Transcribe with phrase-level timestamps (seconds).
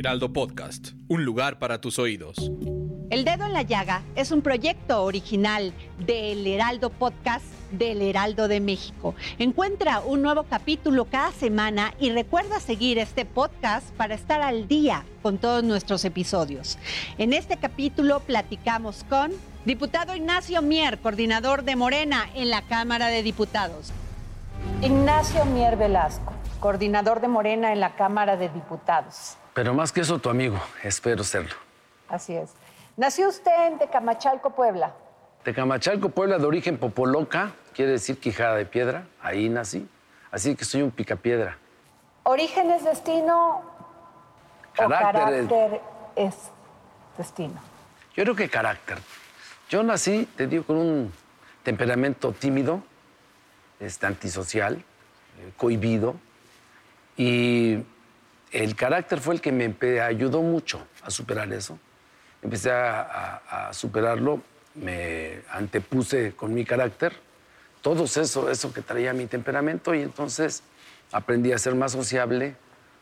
[0.00, 2.50] Heraldo Podcast, un lugar para tus oídos.
[3.10, 8.60] El Dedo en la Llaga es un proyecto original del Heraldo Podcast del Heraldo de
[8.60, 9.14] México.
[9.38, 15.04] Encuentra un nuevo capítulo cada semana y recuerda seguir este podcast para estar al día
[15.20, 16.78] con todos nuestros episodios.
[17.18, 19.32] En este capítulo platicamos con
[19.66, 23.92] diputado Ignacio Mier, coordinador de Morena en la Cámara de Diputados.
[24.80, 29.36] Ignacio Mier Velasco, coordinador de Morena en la Cámara de Diputados.
[29.54, 31.54] Pero más que eso, tu amigo, espero serlo.
[32.08, 32.50] Así es.
[32.96, 34.94] Nació usted en Tecamachalco, Puebla.
[35.42, 39.06] Tecamachalco, Puebla, de origen popoloca, quiere decir quijada de piedra.
[39.22, 39.88] Ahí nací.
[40.30, 41.56] Así que soy un picapiedra.
[42.24, 43.62] ¿Origen es destino
[44.74, 45.80] Carácter o carácter
[46.14, 46.34] es
[47.16, 47.60] destino?
[48.14, 48.98] Yo creo que carácter.
[49.68, 51.12] Yo nací, te digo, con un
[51.62, 52.82] temperamento tímido,
[53.78, 56.16] este, antisocial, eh, cohibido.
[57.16, 57.78] Y
[58.52, 61.78] el carácter fue el que me ayudó mucho a superar eso.
[62.42, 64.42] Empecé a, superarlo,
[64.74, 67.14] me antepuse con mi carácter,
[67.82, 70.62] todo eso, eso que traía mi temperamento y entonces
[71.12, 72.56] aprendí a ser más sociable,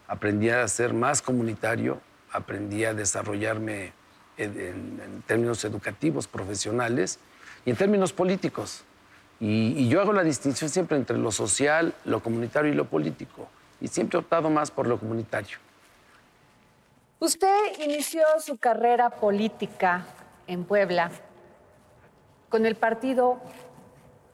[0.06, 2.00] aprendí a ser más comunitario,
[2.32, 3.92] aprendí a desarrollarme
[4.36, 7.18] en términos educativos, profesionales
[7.64, 8.84] y en términos políticos.
[9.40, 13.48] Y, y yo hago la distinción siempre entre lo social, lo comunitario y lo político.
[13.80, 15.58] Y siempre he optado más por lo comunitario.
[17.20, 20.06] Usted inició su carrera política
[20.46, 21.10] en Puebla
[22.48, 23.40] con el partido,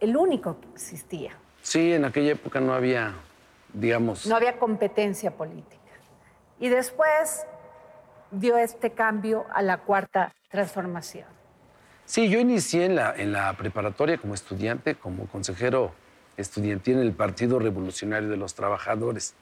[0.01, 1.33] el único que existía.
[1.63, 3.15] Sí, en aquella época no había,
[3.73, 5.81] digamos, No había competencia política.
[6.61, 7.47] Y después
[8.31, 11.27] dio este cambio a la cuarta transformación.
[12.05, 15.93] Sí, yo inicié en la, en la preparatoria como estudiante, como consejero
[16.37, 19.35] estudiantil en el Partido Revolucionario de los Trabajadores.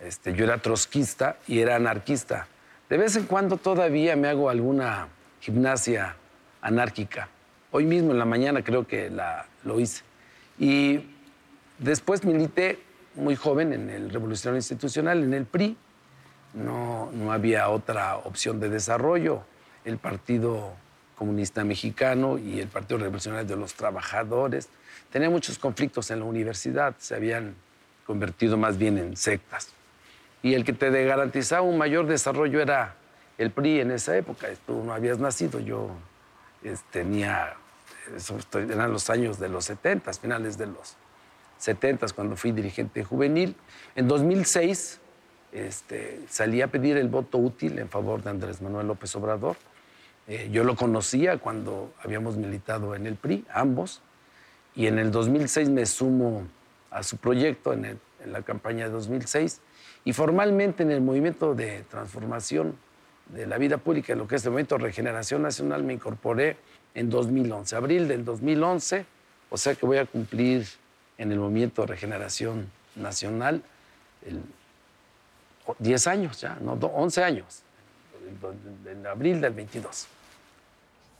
[0.00, 2.48] este, yo era trotskista y era anarquista.
[2.88, 5.08] De vez en cuando todavía me hago alguna
[5.40, 6.16] gimnasia
[6.60, 7.28] anárquica.
[7.70, 10.02] Hoy mismo en la mañana creo que la, lo hice.
[10.58, 11.10] Y
[11.78, 12.78] después milité
[13.14, 15.76] muy joven en el Revolucionario Institucional, en el PRI.
[16.54, 19.42] No, no había otra opción de desarrollo.
[19.84, 20.72] El Partido
[21.16, 24.68] Comunista Mexicano y el Partido Revolucionario de los Trabajadores
[25.14, 27.54] tenían muchos conflictos en la universidad, se habían
[28.04, 29.68] convertido más bien en sectas.
[30.42, 32.96] Y el que te garantizaba un mayor desarrollo era
[33.38, 34.48] el PRI en esa época.
[34.66, 35.92] Tú no habías nacido, yo
[36.90, 37.54] tenía,
[38.54, 40.96] eran los años de los 70, finales de los
[41.58, 43.54] 70, cuando fui dirigente juvenil.
[43.94, 44.98] En 2006
[45.52, 49.54] este, salí a pedir el voto útil en favor de Andrés Manuel López Obrador.
[50.26, 54.02] Eh, yo lo conocía cuando habíamos militado en el PRI, ambos,
[54.76, 56.46] y en el 2006 me sumo
[56.90, 59.60] a su proyecto en, el- en la campaña de 2006
[60.04, 62.76] y formalmente en el movimiento de transformación
[63.26, 66.56] de la vida pública, lo que es el movimiento regeneración nacional, me incorporé
[66.94, 69.06] en 2011, abril del 2011,
[69.50, 70.66] o sea que voy a cumplir
[71.18, 73.62] en el movimiento regeneración nacional
[74.26, 74.40] el,
[75.66, 77.62] o- 10 años ya, no, do- 11 años,
[78.86, 80.06] en abril del 22.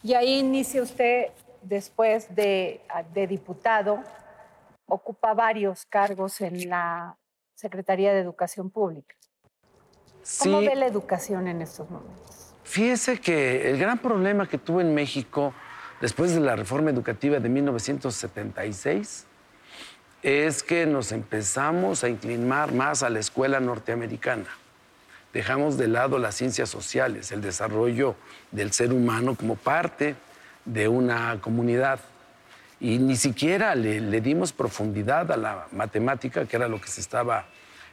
[0.03, 1.29] Y ahí inicia usted,
[1.65, 2.81] después de,
[3.13, 4.03] de diputado,
[4.87, 7.17] ocupa varios cargos en la
[7.55, 9.15] Secretaría de Educación Pública.
[10.41, 10.67] ¿Cómo Sí.
[10.67, 12.55] ve la educación en estos momentos?
[12.65, 15.53] Fíjese que el gran problema que tuvo en México
[16.01, 19.27] después de la reforma educativa de 1976
[20.23, 24.47] es que nos empezamos a inclinar más a la escuela norteamericana.
[25.35, 28.15] Dejamos de lado las ciencias sociales, el desarrollo
[28.51, 30.15] del ser humano como parte
[30.65, 32.01] de una comunidad.
[32.81, 37.47] Y ni siquiera le, dimos profundidad a la matemática, que era lo que se estaba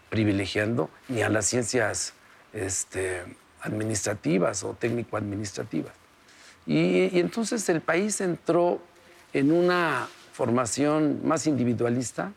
[0.10, 2.14] privilegiando, ni a las ciencias
[2.54, 3.24] este,
[3.62, 5.94] administrativas o técnico-administrativas.
[6.66, 8.82] Y, entonces el país entró
[9.34, 12.32] en una formación más individualista.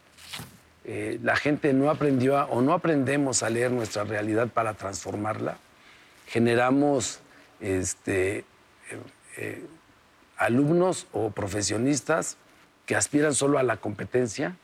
[0.85, 5.57] Eh, la gente no aprendió o no aprendemos a leer nuestra realidad para transformarla.
[6.29, 7.21] Generamos
[7.61, 8.45] este, eh,
[9.39, 9.65] eh,
[10.44, 12.37] alumnos o profesionistas
[12.87, 14.56] que aspiran solo a la competencia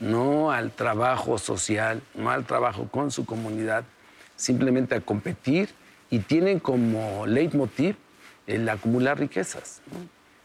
[0.00, 3.84] no al trabajo social, no al trabajo con su comunidad,
[4.36, 5.70] simplemente a competir
[6.10, 7.96] y tienen como leitmotiv
[8.46, 9.82] el acumular riquezas,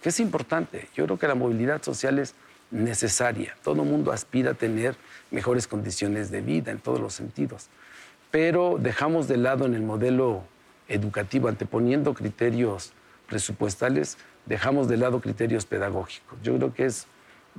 [0.01, 0.89] que es importante.
[0.95, 2.33] Yo creo que la movilidad social es
[2.71, 3.55] necesaria.
[3.63, 4.95] Todo mundo aspira a tener
[5.31, 7.67] mejores condiciones de vida en todos los sentidos,
[8.31, 10.43] pero dejamos de lado en el modelo
[10.87, 12.91] educativo, anteponiendo criterios
[13.27, 16.39] presupuestales, dejamos de lado criterios pedagógicos.
[16.41, 17.07] Yo creo que es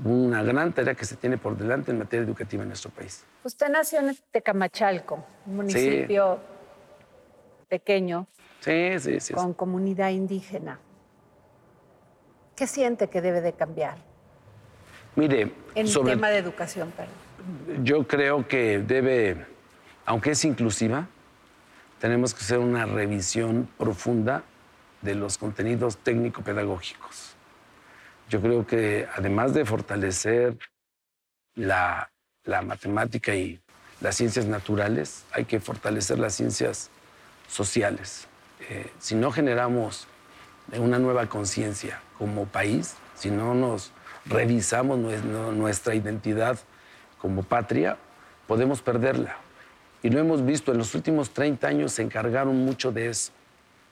[0.02, 3.24] una gran tarea que se tiene por delante en materia educativa en nuestro país.
[3.44, 6.40] Usted nació en Tecamachalco, un municipio
[7.68, 8.26] pequeño,
[8.60, 10.80] sí, sí, sí, con comunidad indígena.
[12.56, 13.98] ¿Qué siente que debe de cambiar?
[15.16, 17.84] Mire, en el tema de educación, perdón.
[17.84, 19.44] Yo creo que debe,
[20.06, 21.08] aunque es inclusiva,
[22.00, 24.44] tenemos que hacer una revisión profunda
[25.04, 27.34] de los contenidos técnico-pedagógicos.
[28.28, 30.58] Yo creo que además de fortalecer
[31.54, 32.10] la,
[32.64, 33.60] matemática y
[34.00, 36.90] las ciencias naturales, hay que fortalecer las ciencias
[37.48, 38.26] sociales.
[38.68, 40.06] Eh, si no generamos
[40.76, 43.92] una nueva conciencia como país, si no nos
[44.26, 46.58] revisamos nuestra identidad
[47.18, 47.98] como patria,
[48.46, 49.36] podemos perderla.
[50.02, 53.32] Y lo hemos visto, en los últimos 30 años se encargaron mucho de eso,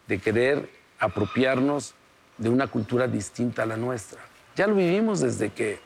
[0.08, 0.68] de querer
[1.02, 1.94] apropiarnos
[2.38, 4.20] de una cultura distinta a la nuestra.
[4.54, 5.80] Ya lo vivimos desde que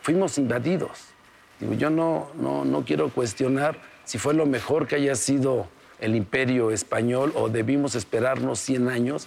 [0.00, 1.06] fuimos invadidos.
[1.76, 5.68] Yo no, no, no quiero cuestionar si fue lo mejor que haya sido
[5.98, 9.26] el imperio español o debimos esperarnos 100 años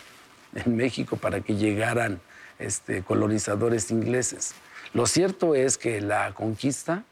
[0.55, 2.21] en México para que llegaran
[2.57, 4.55] este, colonizadores ingleses.
[4.93, 7.03] Lo cierto es que la conquista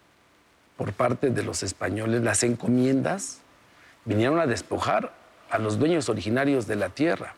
[0.77, 3.39] por parte de los españoles, las encomiendas,
[4.05, 5.13] vinieron a despojar
[5.49, 7.35] a los dueños originarios de la tierra.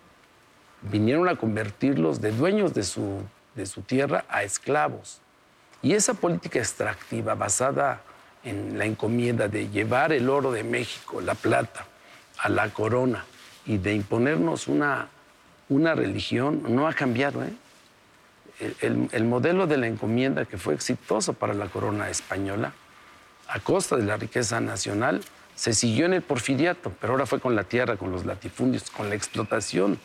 [0.91, 3.21] Vinieron a convertirlos de dueños de su,
[3.55, 5.19] de su tierra a esclavos.
[5.81, 8.01] Y esa política extractiva basada
[8.43, 11.85] en la encomienda de llevar el oro de México, la plata,
[12.39, 13.25] a la corona
[13.65, 15.07] y de imponernos una,
[15.69, 17.43] una religión no ha cambiado.
[17.43, 17.53] ¿eh?
[18.59, 22.73] el, modelo de la encomienda que fue exitoso para la corona española,
[23.47, 25.21] a costa de la riqueza nacional,
[25.55, 29.09] se siguió en el porfiriato, pero ahora fue con la tierra, con los latifundios, con
[29.09, 29.99] la explotación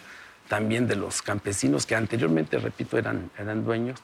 [0.48, 4.00] también de los campesinos que anteriormente, repito, eran, eran dueños.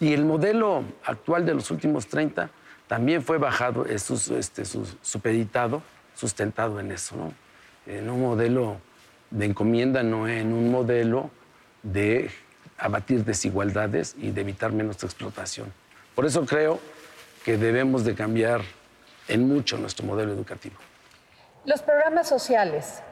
[0.00, 2.50] Y el modelo actual de los últimos 30
[2.86, 5.82] también fue bajado, es, este, supeditado,
[6.14, 7.32] sustentado en eso, ¿no?
[7.86, 8.78] en un modelo
[9.30, 11.30] de encomienda, no en un modelo
[11.82, 12.30] de
[12.78, 15.72] abatir desigualdades y de evitar menos explotación.
[16.14, 16.80] Por eso creo
[17.44, 18.60] que debemos de cambiar
[19.28, 20.76] en mucho nuestro modelo educativo.
[21.64, 23.02] Los programas sociales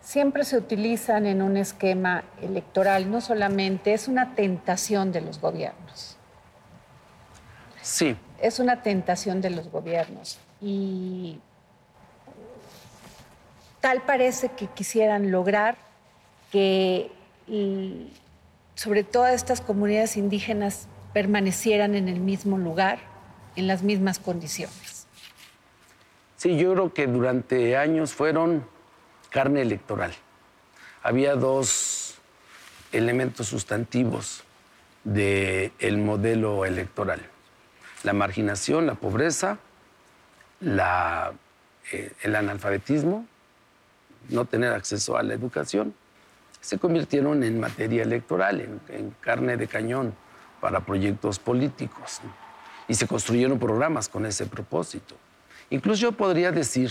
[0.00, 6.16] siempre se utilizan en un esquema electoral, no solamente es una tentación de los gobiernos.
[7.82, 8.16] Sí.
[8.40, 11.38] Es una tentación de los gobiernos y
[13.80, 15.76] tal parece que quisieran lograr
[16.50, 17.10] que
[18.74, 22.98] sobre todas estas comunidades indígenas permanecieran en el mismo lugar,
[23.56, 25.06] en las mismas condiciones.
[26.36, 28.64] Sí, yo creo que durante años fueron
[29.30, 30.12] carne electoral.
[31.02, 32.16] Había dos
[32.92, 34.42] elementos sustantivos
[35.04, 37.20] del modelo electoral.
[38.02, 39.58] La marginación, la pobreza,
[40.60, 43.26] eh, el analfabetismo,
[44.28, 45.94] no tener acceso a la educación
[46.60, 50.14] se convirtieron en materia electoral, en, carne de cañón
[50.60, 52.20] para proyectos políticos.
[52.86, 55.16] Y se construyeron programas con ese propósito.
[55.70, 56.90] Incluso yo podría decir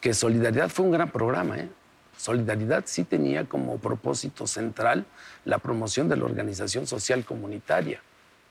[0.00, 1.58] que Solidaridad fue un gran programa.
[1.58, 1.68] ¿eh?
[2.16, 5.06] Solidaridad sí tenía como propósito central
[5.44, 8.00] la promoción de la organización social comunitaria,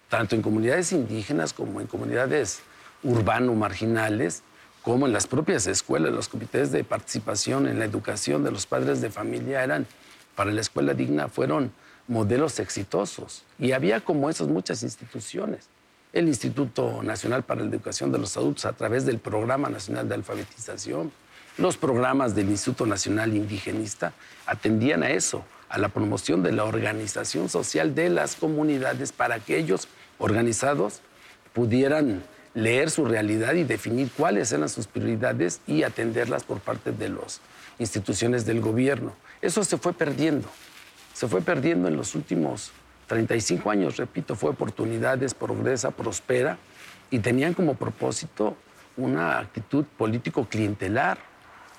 [0.09, 2.61] tanto en comunidades indígenas como en comunidades
[3.03, 4.43] urbano-marginales,
[4.81, 9.01] como en las propias escuelas, los comités de participación en la educación de los padres
[9.01, 9.85] de familia eran
[10.35, 11.71] para la escuela digna fueron
[12.07, 13.43] modelos exitosos.
[13.59, 15.67] Y había como esas muchas instituciones.
[16.13, 20.15] El Instituto Nacional para la Educación de los Adultos a través del Programa Nacional de
[20.15, 21.11] Alfabetización,
[21.57, 24.13] los programas del Instituto Nacional Indigenista
[24.45, 29.57] atendían a eso, a la promoción de la organización social de las comunidades para que
[29.57, 29.87] ellos,
[30.17, 31.01] organizados,
[31.53, 32.23] pudieran
[32.53, 37.41] leer su realidad y definir cuáles eran sus prioridades y atenderlas por parte de las
[37.79, 39.13] instituciones del gobierno.
[39.41, 40.47] Eso se fue perdiendo,
[41.13, 42.71] se fue perdiendo en los últimos
[43.07, 46.57] 35 años, repito, fue oportunidades, progresa, prospera,
[47.09, 48.57] y tenían como propósito
[48.97, 51.17] una actitud político clientelar.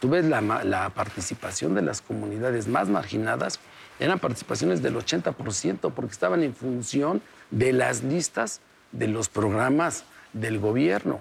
[0.01, 3.59] Tú ves la, la, participación de las comunidades más marginadas,
[3.99, 8.61] eran participaciones del 80%, porque estaban en función de las listas
[8.93, 11.21] de los programas del gobierno.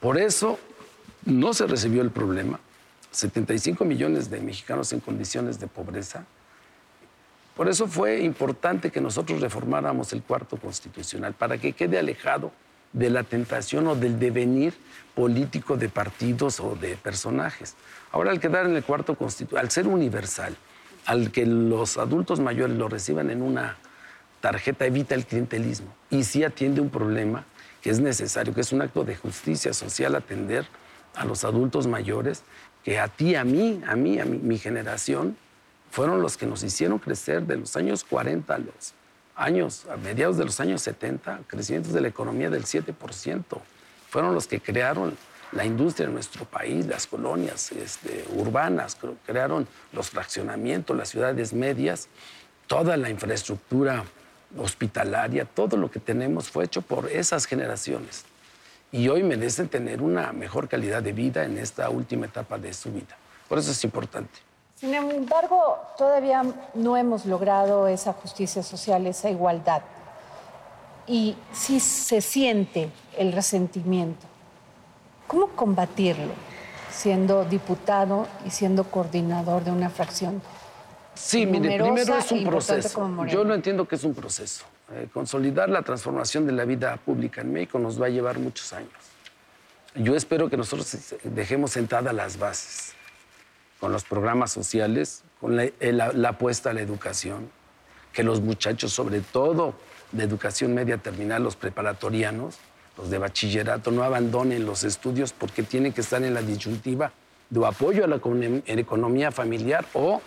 [0.00, 0.58] Por eso
[1.26, 2.60] no se recibió el problema.
[3.10, 6.24] 75 millones de mexicanos en condiciones de pobreza.
[7.54, 12.52] Por eso fue importante que nosotros reformáramos el cuarto constitucional, para que quede alejado
[12.94, 14.72] de la tentación o del devenir
[15.14, 17.74] político de partidos o de personajes.
[18.10, 20.56] Ahora, al quedar en el cuarto constitucional, al ser universal,
[21.04, 23.76] al que los adultos mayores lo reciban en una
[24.40, 27.44] tarjeta, evita el clientelismo y sí atiende un problema
[27.82, 30.66] que es necesario, que es un acto de justicia social atender
[31.14, 32.42] a los adultos mayores,
[32.82, 35.36] que a ti, a mí, a mí, a mi generación,
[35.90, 38.94] fueron los que nos hicieron crecer de los años 40 a los
[39.36, 43.44] años, a mediados de los años 70, crecimientos de la economía del 7%.
[44.10, 45.16] Fueron los que crearon
[45.52, 52.08] la industria en nuestro país, las colonias este, urbanas, crearon los fraccionamientos, las ciudades medias,
[52.66, 54.04] toda la infraestructura
[54.58, 58.24] hospitalaria, todo lo que tenemos fue hecho por esas generaciones.
[58.92, 62.92] Y hoy merecen tener una mejor calidad de vida en esta última etapa de su
[62.92, 63.16] vida.
[63.48, 64.38] Por eso es importante.
[64.84, 66.42] Sin embargo, todavía
[66.74, 69.80] no hemos logrado esa justicia social, esa igualdad.
[71.06, 74.26] Y sí se siente el resentimiento.
[75.26, 76.34] ¿Cómo combatirlo
[76.90, 80.42] siendo diputado y siendo coordinador de una fracción?
[81.14, 83.24] Sí, mire, primero es un proceso.
[83.24, 84.66] Yo lo entiendo que es un proceso.
[84.92, 88.70] Eh, consolidar la transformación de la vida pública en México nos va a llevar muchos
[88.74, 88.92] años.
[89.94, 92.93] Yo espero que nosotros dejemos sentadas las bases
[93.84, 95.70] con los programas sociales, con la,
[96.14, 97.50] la apuesta a la educación,
[98.14, 99.74] que los muchachos, sobre todo
[100.10, 102.56] de educación media terminal, los preparatorianos,
[102.96, 107.12] los de bachillerato, no abandonen los estudios porque tienen que estar en la disyuntiva
[107.50, 108.16] de apoyo a la
[108.64, 110.22] economía familiar o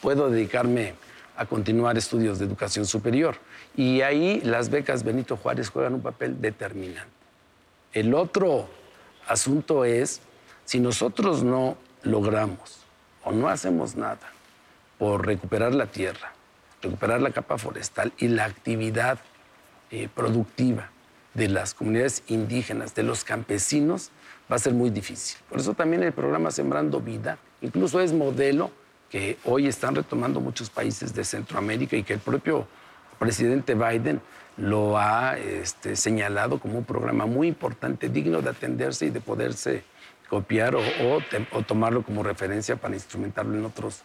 [0.00, 0.94] puedo dedicarme
[1.36, 3.34] a continuar estudios de educación superior.
[3.76, 7.10] Y ahí las becas Benito Juárez juegan un papel determinante.
[7.94, 8.68] El otro
[9.26, 10.20] asunto es,
[10.64, 12.81] si nosotros no logramos
[13.24, 14.32] o no hacemos nada
[14.98, 16.32] por recuperar la tierra,
[16.80, 19.18] recuperar la capa forestal y la actividad
[19.90, 20.90] eh, productiva
[21.34, 24.10] de las comunidades indígenas, de los campesinos,
[24.50, 25.38] va a ser muy difícil.
[25.48, 28.70] Por eso también el programa Sembrando Vida incluso es modelo
[29.10, 32.66] que hoy están retomando muchos países de Centroamérica y que el propio
[33.18, 34.20] presidente Biden
[34.56, 39.84] lo ha este, señalado como un programa muy importante, digno de atenderse y de poderse
[40.32, 44.00] copiar o, tomarlo como referencia para instrumentarlo en otros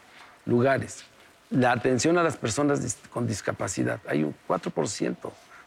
[0.45, 1.05] lugares.
[1.49, 4.01] La atención a las personas con discapacidad.
[4.09, 5.15] Hay un 4%,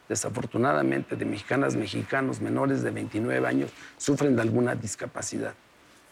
[0.07, 5.55] desafortunadamente, de mexicanas, mexicanos menores de 29 años sufren de alguna discapacidad.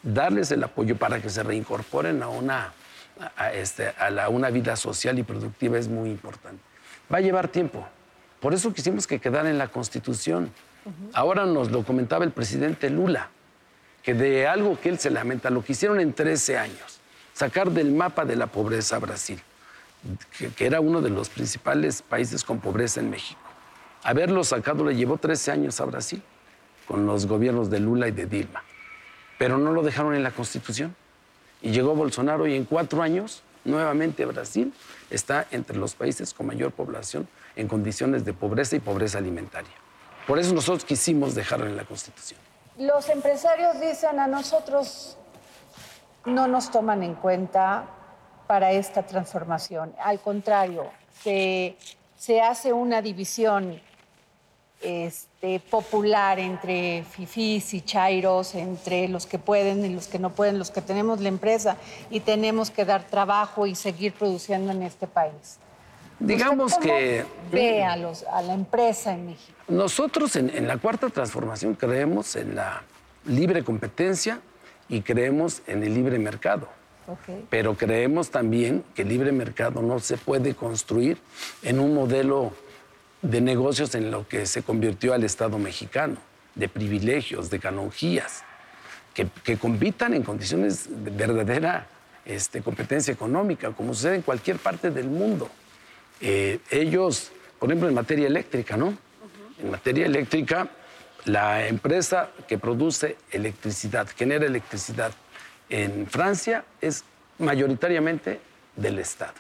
[0.02, 2.74] Darles el apoyo para que se reincorporen a una,
[3.54, 6.64] este, a una vida social y productiva es muy importante.
[7.14, 7.88] Va a llevar tiempo.
[8.40, 10.52] Por eso quisimos que quedara en la Constitución.
[11.14, 13.30] Ahora nos lo comentaba el presidente Lula
[14.04, 17.00] que de algo que él se lamenta, lo que hicieron en 13 años,
[17.34, 19.40] sacar del mapa de la pobreza a Brasil,
[20.38, 23.42] que, era uno de los principales países con pobreza en México.
[24.04, 26.22] Haberlo sacado le llevó 13 años a Brasil,
[26.88, 28.64] con los gobiernos de Lula y de Dilma.
[29.38, 30.96] Pero no lo dejaron en la Constitución.
[31.62, 34.74] Y llegó Bolsonaro y en cuatro años, nuevamente Brasil
[35.10, 39.72] está entre los países con mayor población en condiciones de pobreza y pobreza alimentaria.
[40.26, 42.40] Por eso nosotros quisimos dejarlo en la Constitución
[42.80, 45.18] los empresarios dicen a nosotros
[46.26, 47.86] no nos toman en cuenta
[48.48, 49.94] para esta transformación.
[50.02, 50.90] Al contrario,
[51.22, 51.76] se,
[52.16, 53.82] se hace una división
[54.82, 60.58] este, popular entre fifís y chairos, entre los que pueden y los que no pueden,
[60.58, 61.76] los que tenemos la empresa
[62.10, 65.60] y tenemos que dar trabajo y seguir produciendo en este país.
[66.20, 67.26] Digamos que...
[67.52, 69.58] Ve a, los, a la empresa en México.
[69.68, 72.84] Nosotros en, la cuarta transformación creemos en la
[73.26, 74.40] libre competencia
[74.88, 76.68] y creemos en el libre mercado.
[77.50, 81.18] Pero creemos también que el libre mercado no se puede construir
[81.64, 82.54] en un modelo
[83.24, 86.18] de negocios en lo que se convirtió al Estado mexicano,
[86.54, 88.44] de privilegios, de canonjías,
[89.16, 91.88] que, que compitan en condiciones de verdadera
[92.26, 95.50] este, competencia económica, como sucede en cualquier parte del mundo.
[96.22, 98.98] Eh, ellos, por ejemplo, en materia eléctrica, ¿no?
[99.62, 100.70] En materia eléctrica,
[101.26, 105.12] la empresa que produce electricidad, genera electricidad
[105.70, 107.04] en Francia es
[107.38, 108.40] mayoritariamente
[108.76, 109.34] del Estado.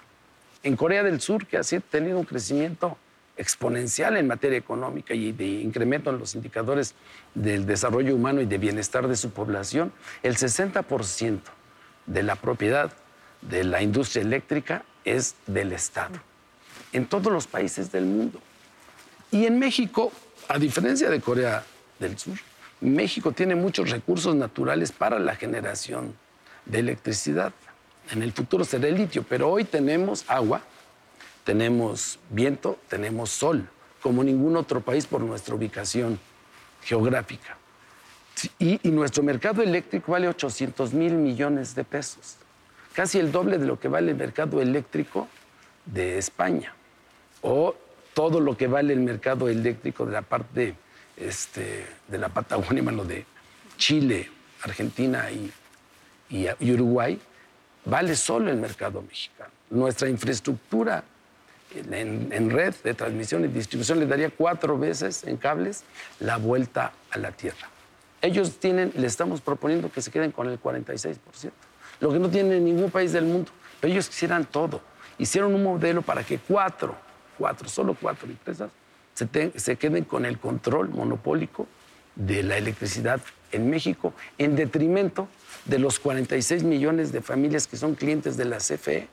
[0.63, 2.97] En Corea del Sur, que ha tenido un crecimiento
[3.37, 6.93] exponencial en materia económica y de incremento en los indicadores
[7.33, 9.93] del desarrollo humano y de bienestar de su población,
[10.23, 11.39] el 60%
[12.05, 12.91] de la propiedad
[13.41, 16.19] de la industria eléctrica es del Estado
[16.93, 18.39] en todos los países del mundo.
[19.31, 20.11] Y en México,
[20.47, 21.63] a diferencia de Corea
[21.99, 22.37] del Sur,
[22.81, 26.15] México tiene muchos recursos naturales para la generación
[26.65, 27.53] de electricidad.
[28.11, 30.61] En el futuro será el litio, pero hoy tenemos agua,
[31.43, 33.67] tenemos viento, tenemos sol,
[34.01, 36.19] como ningún otro país por nuestra ubicación
[36.83, 37.57] geográfica.
[38.57, 42.37] Y, nuestro mercado eléctrico vale 800 mil millones de pesos,
[42.93, 45.27] casi el doble de lo que vale el mercado eléctrico
[45.85, 46.73] de España,
[47.41, 47.75] o
[48.13, 50.75] todo lo que vale el mercado eléctrico de la parte
[51.15, 53.25] este, de la Patagonia, bueno, de
[53.77, 54.29] Chile,
[54.61, 55.51] Argentina y,
[56.71, 57.19] Uruguay,
[57.85, 59.51] vale solo el mercado mexicano.
[59.69, 61.03] Nuestra infraestructura
[61.75, 65.83] en, en, red de transmisión y distribución le daría cuatro veces en cables
[66.19, 67.69] la vuelta a la Tierra.
[68.21, 71.17] Ellos tienen, le estamos proponiendo que se queden con el 46%,
[72.01, 73.51] lo que no tiene ningún país del mundo.
[73.79, 74.81] Pero ellos quisieran todo.
[75.17, 76.95] Hicieron un modelo para que cuatro,
[77.39, 78.69] cuatro, solo cuatro empresas
[79.55, 81.67] se, queden con el control monopólico
[82.15, 83.19] de la electricidad
[83.51, 85.27] en México, en detrimento
[85.65, 89.07] de los 46 millones de familias que son clientes de la CFE.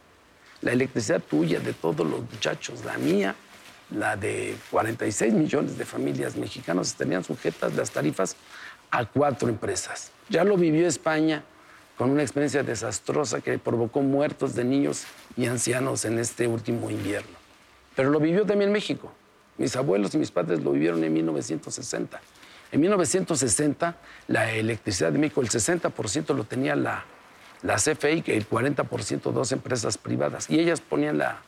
[0.63, 3.35] La electricidad tuya, de todos los muchachos, la mía,
[3.91, 8.37] la de 46 millones de familias mexicanas estarían sujetas las tarifas
[8.91, 10.11] a cuatro empresas.
[10.29, 11.43] Ya lo vivió España
[11.97, 15.05] con una experiencia desastrosa que provocó muertos de niños
[15.37, 17.36] y ancianos en este último invierno.
[17.97, 19.11] Pero lo vivió también México.
[19.57, 22.21] Mis abuelos y mis padres lo vivieron en 1960.
[22.71, 23.97] En 1960,
[24.29, 27.05] la electricidad de México, el 60% lo tenía la,
[27.63, 30.51] la CFE y el 40% dos empresas privadas.
[30.51, 31.41] Y ellas ponían la,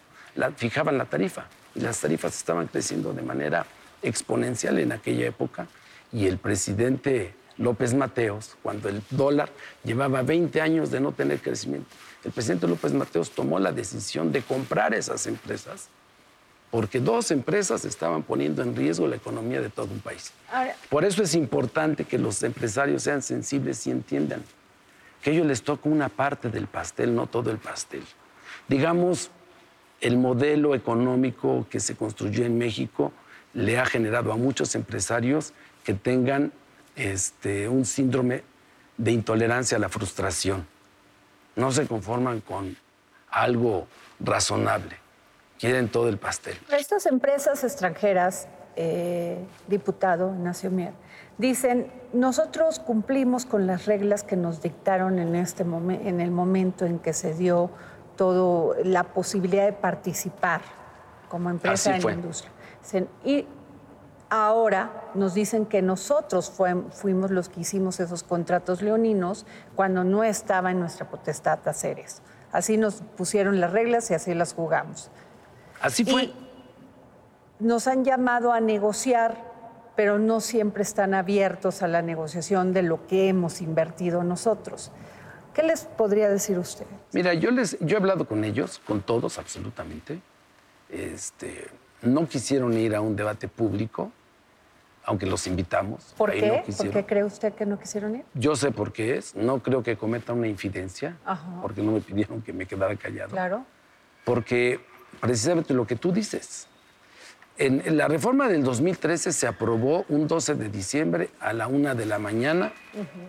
[0.57, 1.47] fijaban la tarifa.
[1.75, 3.67] Y las tarifas estaban creciendo de manera
[4.03, 5.67] exponencial en aquella época.
[6.13, 9.51] Y el presidente López Mateos, cuando el dólar
[9.85, 11.89] llevaba 20 años de no tener crecimiento,
[12.25, 15.89] el presidente López Mateos tomó la decisión de comprar esas empresas
[16.71, 20.33] porque dos empresas estaban poniendo en riesgo la economía de todo un país.
[20.91, 24.43] Por eso es importante que los empresarios sean sensibles y entiendan
[25.23, 28.03] que ellos les toca una parte del pastel, no todo el pastel.
[28.69, 29.31] Digamos,
[30.01, 33.13] el modelo económico que se construyó en México
[33.55, 36.53] le ha generado a muchos empresarios que tengan
[36.97, 38.43] este, un síndrome
[38.99, 40.67] de intolerancia a la frustración.
[41.57, 42.77] No se conforman con
[43.31, 43.89] algo
[44.21, 45.08] razonable
[45.59, 46.57] quieren todo el pastel.
[46.71, 50.93] Estas empresas extranjeras, eh, diputado Ignacio Mier,
[51.37, 56.99] dicen, nosotros cumplimos con las reglas que nos dictaron en, este en el momento en
[56.99, 57.71] que se dio
[58.17, 60.61] todo la posibilidad de participar
[61.29, 62.53] como empresa en la industria.
[63.25, 63.47] Y
[64.31, 66.53] ahora nos dicen que nosotros
[66.91, 72.23] fuimos los que hicimos esos contratos leoninos cuando no estaba en nuestra potestad hacer eso.
[72.51, 75.11] Así nos pusieron las reglas y así las jugamos.
[75.81, 76.31] Así fue.
[77.61, 79.37] nos han llamado a negociar,
[79.97, 84.93] pero no siempre están abiertos a la negociación de lo que hemos invertido nosotros.
[85.55, 86.87] ¿Qué les podría decir usted?
[87.13, 90.21] Mira, yo, les, yo he hablado con ellos, con todos absolutamente.
[90.89, 91.67] Este,
[92.03, 94.13] no quisieron ir a un debate público,
[95.05, 96.15] aunque los invitamos.
[96.17, 96.63] ¿Por qué?
[96.77, 98.25] ¿Por qué cree usted que no quisieron ir?
[98.35, 99.35] Yo sé por qué es.
[99.35, 101.17] No creo que cometa una infidencia,
[101.61, 103.31] porque no me pidieron que me quedara callado.
[103.31, 103.65] Claro.
[104.25, 104.81] Porque
[105.21, 106.67] precisamente lo que tú dices.
[107.59, 112.07] En, la reforma del 2013 se aprobó un 12 de diciembre a la una de
[112.07, 112.73] la mañana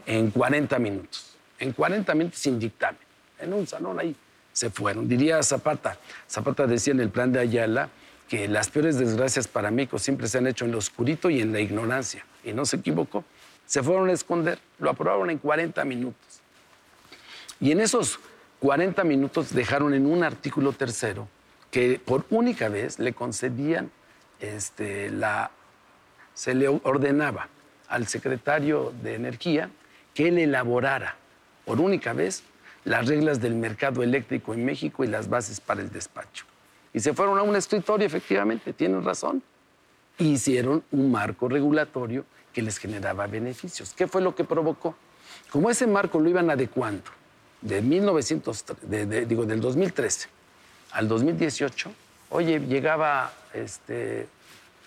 [0.06, 1.36] en 40 minutos.
[1.58, 3.02] En 40 minutos sin dictamen.
[3.40, 4.16] En un salón ahí
[4.54, 5.08] se fueron.
[5.08, 5.98] Diría Zapata.
[6.30, 7.90] Zapata decía en el plan de Ayala
[8.28, 11.52] que las peores desgracias para México siempre se han hecho en lo oscurito y en
[11.52, 12.24] la ignorancia.
[12.44, 13.26] Y no se equivocó.
[13.66, 14.60] Se fueron a esconder.
[14.78, 16.42] Lo aprobaron en 40 minutos.
[17.60, 18.20] Y en esos
[18.60, 21.28] 40 minutos dejaron en un artículo tercero
[21.72, 23.92] que por única vez le concedían
[24.40, 25.52] este, la,
[26.34, 27.48] se le ordenaba
[27.88, 29.70] al secretario de Energía
[30.14, 31.16] que él elaborara
[31.66, 32.44] por única vez
[32.86, 36.46] las reglas del mercado eléctrico en México y las bases para el despacho.
[36.94, 39.44] Y se fueron a un escritorio, efectivamente, tienen razón.
[40.18, 43.94] hicieron un marco regulatorio que les generaba beneficios.
[43.94, 44.96] ¿Qué fue lo que provocó?
[45.52, 47.12] Como ese marco lo iban adecuando
[47.62, 48.66] de 1900,
[49.28, 50.39] digo, del 2013
[50.92, 51.92] al 2018,
[52.30, 54.28] oye, llegaba este,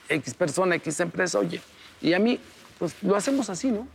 [0.09, 1.61] X persona, X empresa, oye,
[2.01, 2.39] y a mí,
[2.79, 3.87] pues lo hacemos así, ¿no?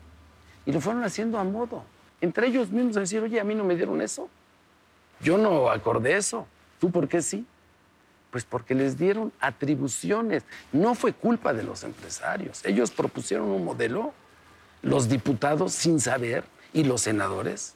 [0.66, 1.84] Y lo fueron haciendo a modo.
[2.22, 4.30] Entre ellos mismos a decir, oye, a mí no me dieron eso.
[5.22, 6.48] Yo no acordé eso.
[6.80, 7.46] ¿Tú por qué sí?
[8.32, 10.44] Pues porque les dieron atribuciones.
[10.72, 12.64] No fue culpa de los empresarios.
[12.66, 14.14] Ellos propusieron un modelo,
[14.82, 16.44] los diputados sin saber
[16.74, 17.76] y los senadores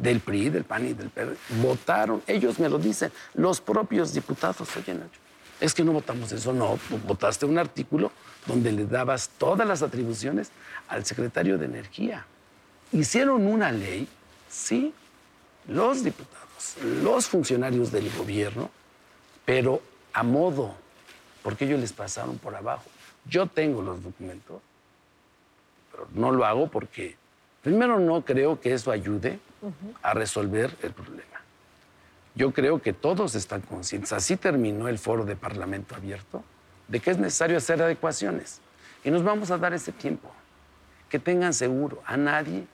[0.00, 4.68] del PRI, del PAN y del PRD, votaron, ellos me lo dicen, los propios diputados,
[4.76, 5.20] oye Nacho,
[5.60, 8.10] Es que no votamos eso, no, votaste un artículo
[8.46, 10.50] donde le dabas todas las atribuciones
[10.88, 12.24] al secretario de Energía.
[12.92, 14.08] Hicieron una ley,
[14.48, 14.94] sí,
[15.68, 18.70] los diputados, los funcionarios del gobierno,
[19.44, 19.82] pero
[20.14, 20.74] a modo,
[21.42, 22.84] porque ellos les pasaron por abajo.
[23.26, 24.62] Yo tengo los documentos,
[25.92, 27.16] pero no lo hago porque
[27.62, 29.38] primero no creo que eso ayude
[30.02, 31.24] a resolver el problema.
[32.34, 36.44] Yo creo que todos están conscientes, así terminó el foro de Parlamento abierto,
[36.88, 38.60] de que es necesario hacer adecuaciones.
[39.04, 40.30] Y nos vamos a dar ese tiempo.
[41.08, 42.66] Que tengan seguro, a nadie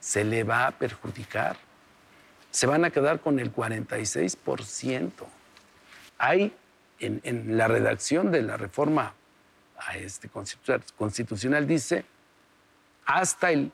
[0.00, 1.56] se le va a perjudicar.
[2.50, 5.10] Se van a quedar con el 46%.
[6.18, 6.52] Hay
[6.98, 9.14] en, la redacción de la reforma
[9.96, 10.28] este,
[10.96, 12.04] constitucional, dice
[13.06, 13.70] hasta el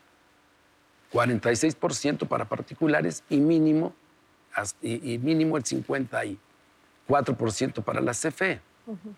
[1.11, 3.93] 46% para particulares y mínimo,
[4.81, 8.61] y, mínimo el 54% para la CFE.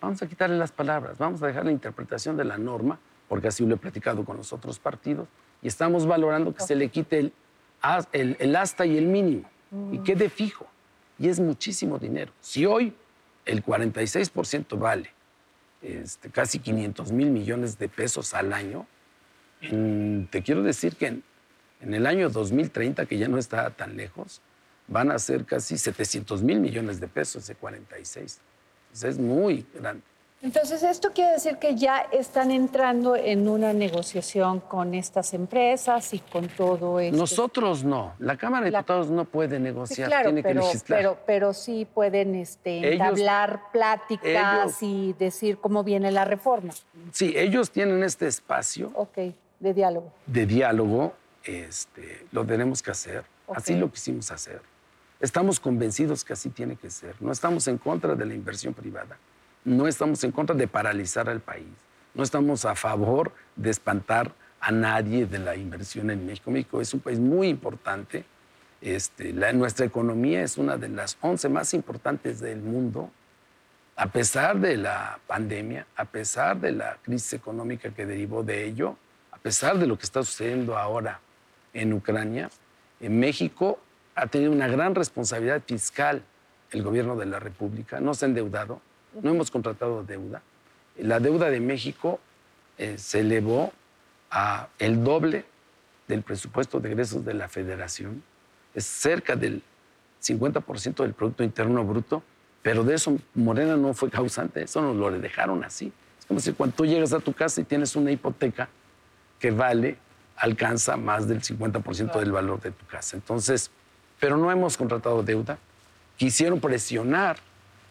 [0.02, 3.66] Vamos a quitarle las palabras, vamos a dejar la interpretación de la norma, porque así
[3.66, 5.28] lo he platicado con los otros partidos,
[5.62, 7.34] y estamos valorando que se le quite el,
[8.12, 10.04] el, hasta y el mínimo, y mm.
[10.04, 10.68] quede fijo.
[11.20, 12.34] Y es muchísimo dinero.
[12.42, 12.94] Si hoy
[13.46, 15.12] el 46% vale
[15.82, 18.88] este, casi 500 mil millones de pesos al año,
[19.62, 21.24] te quiero decir que en,
[21.84, 24.42] en, el año 2030, que ya no está tan lejos,
[24.88, 28.40] van a ser casi 700 mil millones de pesos de 46.
[29.04, 30.04] es muy grande.
[30.44, 36.20] Entonces, esto quiere decir que ya están entrando en una negociación con estas empresas y
[36.20, 37.16] con todo esto.
[37.16, 38.14] Nosotros no.
[38.20, 41.00] La Cámara de Diputados no puede negociar, tiene pero, que legislar.
[41.00, 46.74] Pero, pero sí pueden este, entablar pláticas y decir cómo viene la reforma.
[47.14, 48.92] Sí, ellos tienen este espacio.
[48.96, 49.18] Ok,
[49.62, 50.12] de diálogo.
[50.28, 53.26] De diálogo, este, lo tenemos que hacer.
[53.54, 54.62] Así lo quisimos hacer.
[55.20, 57.16] Estamos convencidos que así tiene que ser.
[57.20, 59.18] No estamos en contra de la inversión privada
[59.66, 61.68] no estamos en contra de paralizar al país,
[62.14, 66.52] no estamos a favor de espantar a nadie de la inversión en México.
[66.52, 68.24] México es un país muy importante.
[68.82, 73.10] Este, nuestra economía es una de las 11 más importantes del mundo.
[73.96, 78.98] A pesar de la pandemia, a pesar de la crisis económica que derivó de ello,
[79.32, 81.20] a pesar de lo que está sucediendo ahora
[81.74, 82.50] en Ucrania,
[83.00, 83.80] en México
[84.16, 86.24] ha tenido una gran responsabilidad fiscal
[86.72, 88.82] el gobierno de la República, no se ha endeudado,
[89.22, 90.42] no hemos contratado deuda.
[90.98, 92.20] La deuda de México
[92.78, 93.72] eh, se elevó
[94.32, 95.46] a el doble
[96.08, 98.24] del presupuesto de egresos de la federación.
[98.74, 99.62] Es cerca del
[100.22, 102.24] 50% del Producto Interno Bruto,
[102.62, 105.92] pero de eso Morena no fue causante, eso nos lo dejaron así.
[106.20, 108.70] Es como si cuando tú llegas a tu casa y tienes una hipoteca
[109.40, 109.98] que vale,
[110.38, 113.16] alcanza más del 50% del valor de tu casa.
[113.16, 113.72] Entonces,
[114.20, 115.58] pero no hemos contratado deuda.
[116.18, 117.38] Quisieron presionar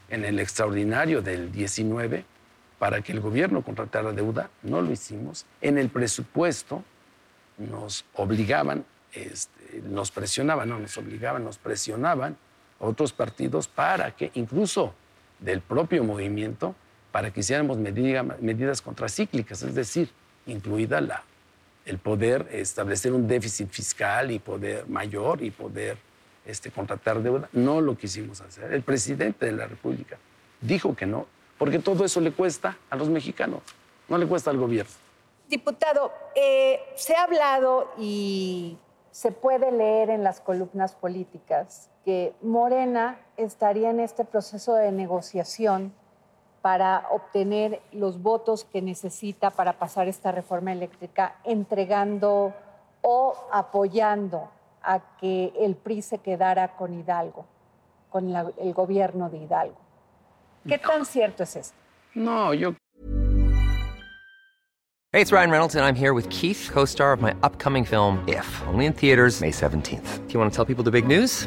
[0.08, 2.24] en el extraordinario del 19
[2.78, 5.46] para que el gobierno contratara deuda, no lo hicimos.
[5.60, 6.82] En el presupuesto
[7.58, 12.36] nos obligaban, este, nos presionaban, no nos obligaban, nos presionaban
[12.78, 14.94] otros partidos para que, incluso
[15.38, 16.74] del propio movimiento,
[17.12, 20.10] para que hiciéramos medidas contracíclicas, es decir,
[20.46, 21.22] incluida la,
[21.84, 25.98] el poder establecer un déficit fiscal y poder mayor y poder
[26.46, 27.48] este, contratar deuda.
[27.52, 28.72] No lo quisimos hacer.
[28.72, 30.18] El presidente de la República
[30.60, 31.26] dijo que no,
[31.58, 33.60] porque todo eso le cuesta a los mexicanos,
[34.08, 34.92] no le cuesta al gobierno.
[35.48, 38.78] Diputado, eh, se ha hablado y
[39.10, 45.92] se puede leer en las columnas políticas que Morena estaría en este proceso de negociación
[46.62, 52.54] para obtener los votos que necesita para pasar esta reforma eléctrica, entregando
[53.02, 54.48] o apoyando
[54.82, 57.44] a que el PRI se quedara con Hidalgo,
[58.08, 59.76] con el gobierno de Hidalgo.
[60.66, 61.76] ¿Qué tan cierto es esto?
[62.14, 62.74] No, yo.
[65.14, 68.24] Hey, it's Ryan Reynolds, and I'm here with Keith, co star of my upcoming film,
[68.26, 70.26] If, only in theaters, May 17th.
[70.26, 71.46] Do you want to tell people the big news?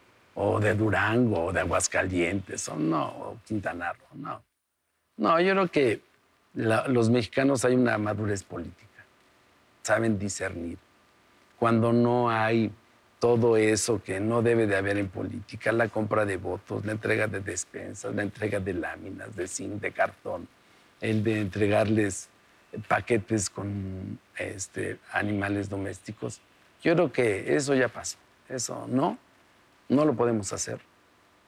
[0.43, 4.43] o de Durango, o de Aguascalientes, o no, o Quintana Roo, no.
[5.17, 6.01] No, yo creo que
[6.55, 9.05] los mexicanos hay una madurez política,
[9.83, 10.79] saben discernir.
[11.59, 12.71] Cuando no hay
[13.19, 17.27] todo eso que no debe de haber en política, la compra de votos, la entrega
[17.27, 20.47] de despensas, la entrega de láminas, de zinc, de cartón,
[21.01, 22.29] el de entregarles
[22.87, 26.41] paquetes con este, animales domésticos.
[26.81, 28.17] Yo creo que eso ya pasó.
[28.49, 29.19] Eso no,
[29.91, 30.79] no lo podemos hacer.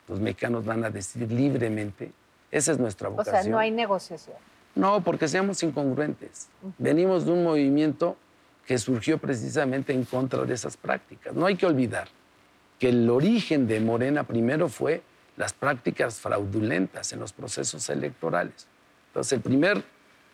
[0.08, 2.12] Los mexicanos van a decidir libremente.
[2.52, 3.42] Esa es nuestra O vocación.
[3.44, 4.36] sea, no hay negociación.
[4.76, 6.50] No, porque seamos incongruentes.
[6.78, 8.18] Venimos de un movimiento
[8.66, 11.34] que surgió precisamente en contra de esas prácticas.
[11.34, 12.08] No hay que olvidar
[12.80, 15.02] que el origen de Morena primero fue
[15.38, 18.68] las prácticas fraudulentas en los procesos electorales.
[19.08, 19.84] Entonces, el primer,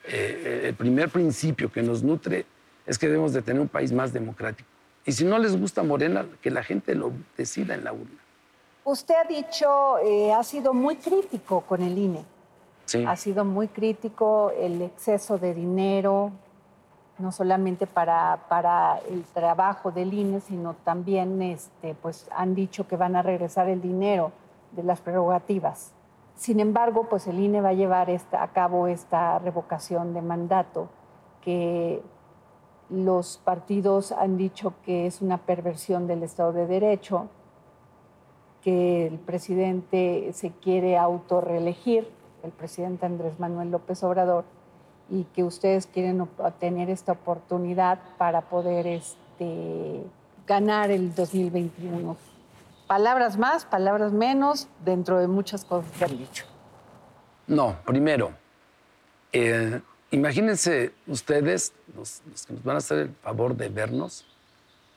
[0.06, 2.46] eh, el primer principio que nos nutre
[2.86, 4.69] es que debemos de tener un país más democrático.
[5.10, 8.20] Y si no les gusta Morena, que la gente lo decida en la urna.
[8.84, 12.24] Usted ha dicho, eh, ha sido muy crítico con el INE.
[12.86, 13.04] Sí.
[13.08, 16.30] Ha sido muy crítico el exceso de dinero,
[17.18, 22.96] no solamente para, para el trabajo del INE, sino también este, pues, han dicho que
[22.96, 24.32] van a regresar el dinero
[24.74, 25.92] de las prerrogativas.
[26.36, 30.88] Sin embargo, pues el INE va a llevar esta- a cabo esta revocación de mandato
[31.42, 32.00] que
[32.90, 37.28] los partidos han dicho que es una perversión del Estado de Derecho,
[38.64, 42.10] que el presidente se quiere autorreelegir,
[42.44, 44.44] el presidente Andrés Manuel López Obrador,
[45.10, 50.04] y que ustedes quieren op- tener esta oportunidad para poder este,
[50.46, 52.16] ganar el 2021.
[52.88, 56.46] Palabras más, palabras menos, dentro de muchas cosas que han dicho.
[57.48, 58.32] No, primero,
[59.32, 64.26] eh, imagínense ustedes, los, que nos van a hacer el favor de vernos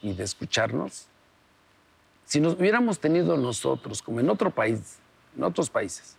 [0.00, 1.06] y de escucharnos,
[2.24, 4.98] si nos hubiéramos tenido nosotros, como en otro país,
[5.36, 6.16] en otros países,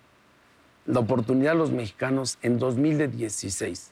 [0.86, 3.92] la oportunidad los mexicanos en 2016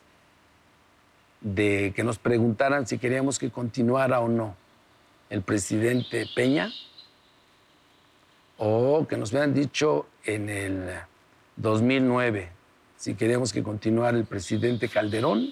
[1.41, 4.55] de que nos preguntaran si queríamos que continuara o no
[5.29, 6.71] el presidente Peña,
[8.57, 10.89] o que nos hubieran dicho en el
[11.55, 12.60] 2009
[13.01, 15.51] si queríamos que continuara el presidente Calderón,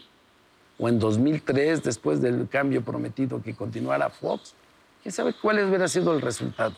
[0.78, 4.54] o en 2003, después del cambio prometido, que continuara Fox.
[5.02, 6.76] ¿Quién sabe cuál hubiera sido el resultado?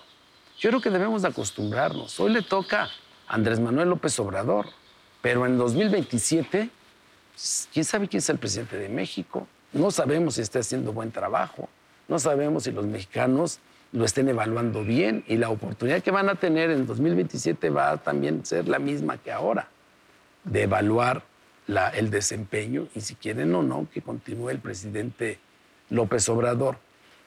[0.58, 2.18] Yo creo que debemos de acostumbrarnos.
[2.22, 2.90] Hoy le toca a
[3.28, 4.68] Andrés Manuel López Obrador,
[5.22, 6.70] pero en 2027,
[7.34, 9.50] pues, ¿quién sabe quién es el presidente de México?
[9.74, 11.68] No sabemos si está haciendo buen trabajo,
[12.08, 13.60] no sabemos si los mexicanos
[13.92, 17.98] lo estén evaluando bien y la oportunidad que van a tener en 2027 va a
[17.98, 19.68] también ser la misma que ahora,
[20.44, 21.24] de evaluar
[21.94, 25.40] el desempeño y si quieren o no que continúe el presidente
[25.90, 26.78] López Obrador.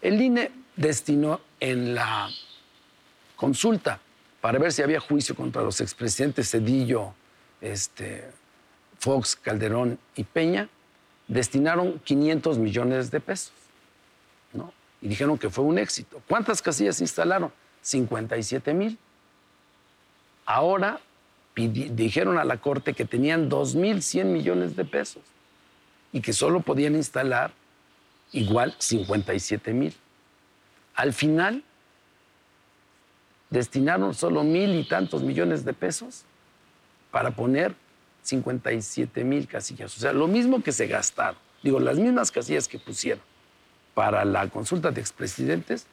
[0.03, 2.29] El INE destinó en la
[3.37, 4.01] consulta
[4.41, 7.15] para ver si había juicio contra los expresidentes Cedillo,
[7.61, 8.31] este,
[8.99, 10.69] Fox, Calderón y Peña,
[11.27, 13.53] destinaron 500 millones de pesos.
[14.53, 14.73] ¿no?
[15.01, 16.21] Y dijeron que fue un éxito.
[16.29, 17.51] ¿Cuántas casillas instalaron?
[17.81, 18.99] 57 mil.
[20.45, 21.01] Ahora
[21.55, 25.23] dijeron a la Corte que tenían 2.100 millones de pesos
[26.13, 27.53] y que solo podían instalar
[28.33, 29.95] igual 57 mil.
[30.95, 31.63] Al final,
[33.51, 36.25] destinaron solo mil y tantos millones de pesos
[37.11, 37.75] para poner
[38.23, 39.97] 57 mil casillas.
[39.97, 41.39] O sea, lo mismo que se gastaron.
[41.63, 43.23] Digo, las mismas casillas que pusieron
[43.95, 45.87] para la consulta de expresidentes,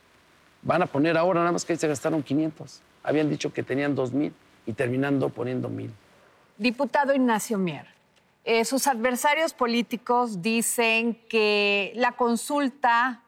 [0.63, 2.81] van a poner ahora nada más que ahí se gastaron 500.
[3.03, 4.33] Habían dicho que tenían 2 mil
[4.65, 5.91] y terminando poniendo mil.
[6.57, 7.87] Diputado Ignacio Mier,
[8.43, 13.21] eh, sus adversarios políticos dicen que la consulta,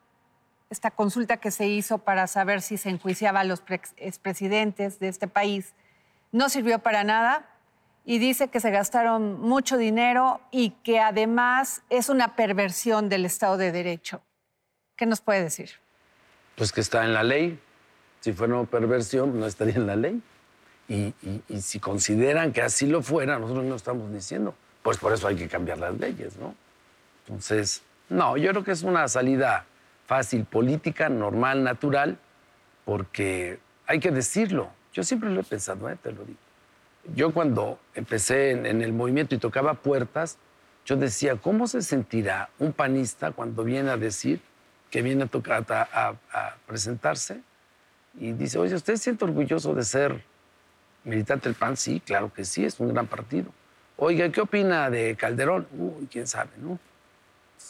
[0.70, 5.08] esta consulta que se hizo para saber si se enjuiciaba a los pre- expresidentes de
[5.08, 5.74] este país,
[6.32, 7.50] no sirvió para nada
[8.06, 13.58] y dice que se gastaron mucho dinero y que además es una perversión del Estado
[13.58, 14.22] de Derecho.
[14.96, 15.72] ¿Qué nos puede decir?
[16.56, 17.60] Pues que está en la ley.
[18.20, 20.22] Si fuera una perversión, no estaría en la ley.
[20.90, 24.54] Y, y- y si consideran que así lo fuera, nosotros no estamos diciendo.
[24.82, 26.54] Pues por eso hay que cambiar las leyes, ¿no?
[27.26, 29.66] Entonces, no, yo creo que es una salida
[30.08, 32.18] fácil, política, normal, natural,
[32.86, 34.70] porque hay que decirlo.
[34.94, 35.98] Yo siempre lo he pensado, ¿eh?
[36.02, 36.38] te lo digo.
[37.16, 40.38] Yo cuando empecé en, en el movimiento y tocaba puertas,
[40.86, 44.42] yo decía, ¿cómo se sentirá un panista cuando viene a decir
[44.92, 47.42] que viene a tocar, a, a- a presentarse
[48.20, 50.24] y dice, oye, ¿usted siente orgulloso de ser
[51.04, 51.78] militante del PAN?
[51.78, 53.52] Sí, claro que sí, es un gran partido.
[53.98, 55.68] Oiga, ¿qué opina de Calderón?
[55.78, 56.80] Uy, quién sabe, ¿no?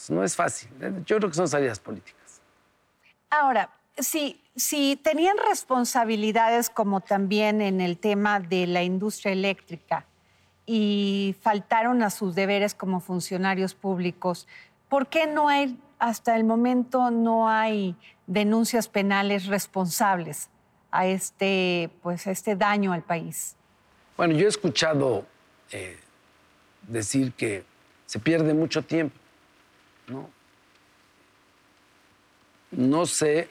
[0.08, 0.70] No es fácil.
[1.06, 2.40] Yo creo que son salidas políticas.
[3.30, 10.06] Ahora, si, si tenían responsabilidades como también en el tema de la industria eléctrica
[10.66, 14.48] y faltaron a sus deberes como funcionarios públicos,
[14.88, 20.48] ¿por qué no hay, hasta el momento no hay denuncias penales responsables
[20.94, 23.56] a este, pues, a este daño al país?
[24.16, 25.26] Bueno, yo he escuchado
[25.72, 25.98] eh,
[26.86, 27.64] decir que
[28.06, 29.16] se pierde mucho tiempo.
[30.06, 30.30] ¿no?
[32.70, 33.48] No sé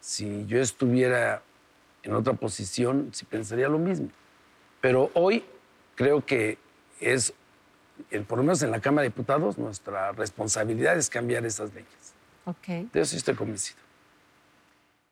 [0.00, 1.42] si yo estuviera
[2.02, 4.08] en otra posición, si pensaría lo mismo.
[4.80, 5.44] Pero hoy
[5.94, 6.58] creo que
[6.98, 7.32] es,
[8.26, 12.14] por lo menos en la Cámara de Diputados, nuestra responsabilidad es cambiar esas leyes.
[12.46, 12.92] Ok.
[12.92, 13.78] De eso estoy convencido.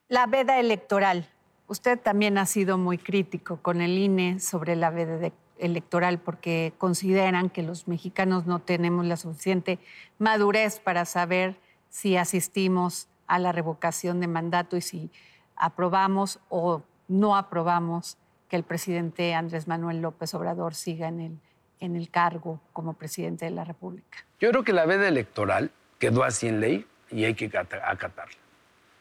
[0.08, 1.28] La veda electoral.
[1.68, 7.50] Usted también ha sido muy crítico con el INE sobre la de- electoral porque consideran
[7.50, 9.78] que los mexicanos no tenemos la suficiente
[10.18, 11.56] madurez para saber
[11.90, 15.10] si asistimos a la revocación de mandato y si
[15.56, 18.16] aprobamos o no aprobamos
[18.48, 21.38] que el presidente Andrés Manuel López Obrador siga en el,
[21.80, 24.18] en el cargo como presidente de la República.
[24.40, 28.38] Yo creo que la veda electoral quedó así en ley y hay que cata- acatarla.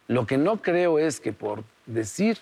[0.08, 2.40] Lo que no creo es que por decir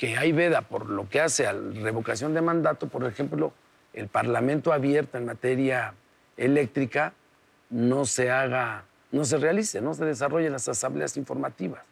[0.00, 3.52] que hay veda por lo que hace a la revocación de mandato, por ejemplo,
[3.92, 5.92] el Parlamento abierto en materia
[6.38, 7.12] eléctrica
[7.68, 11.82] no se haga, no se realice, no se desarrollen las asambleas informativas,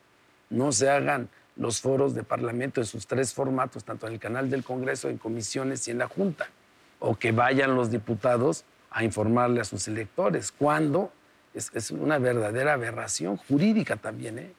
[0.48, 4.48] no se hagan los foros de Parlamento en sus tres formatos, tanto en el canal
[4.48, 6.48] del Congreso, en comisiones y en la Junta,
[7.00, 11.12] o que vayan los diputados a informarle a sus electores, cuando
[11.52, 14.38] es, una verdadera aberración jurídica también.
[14.38, 14.52] ¿eh?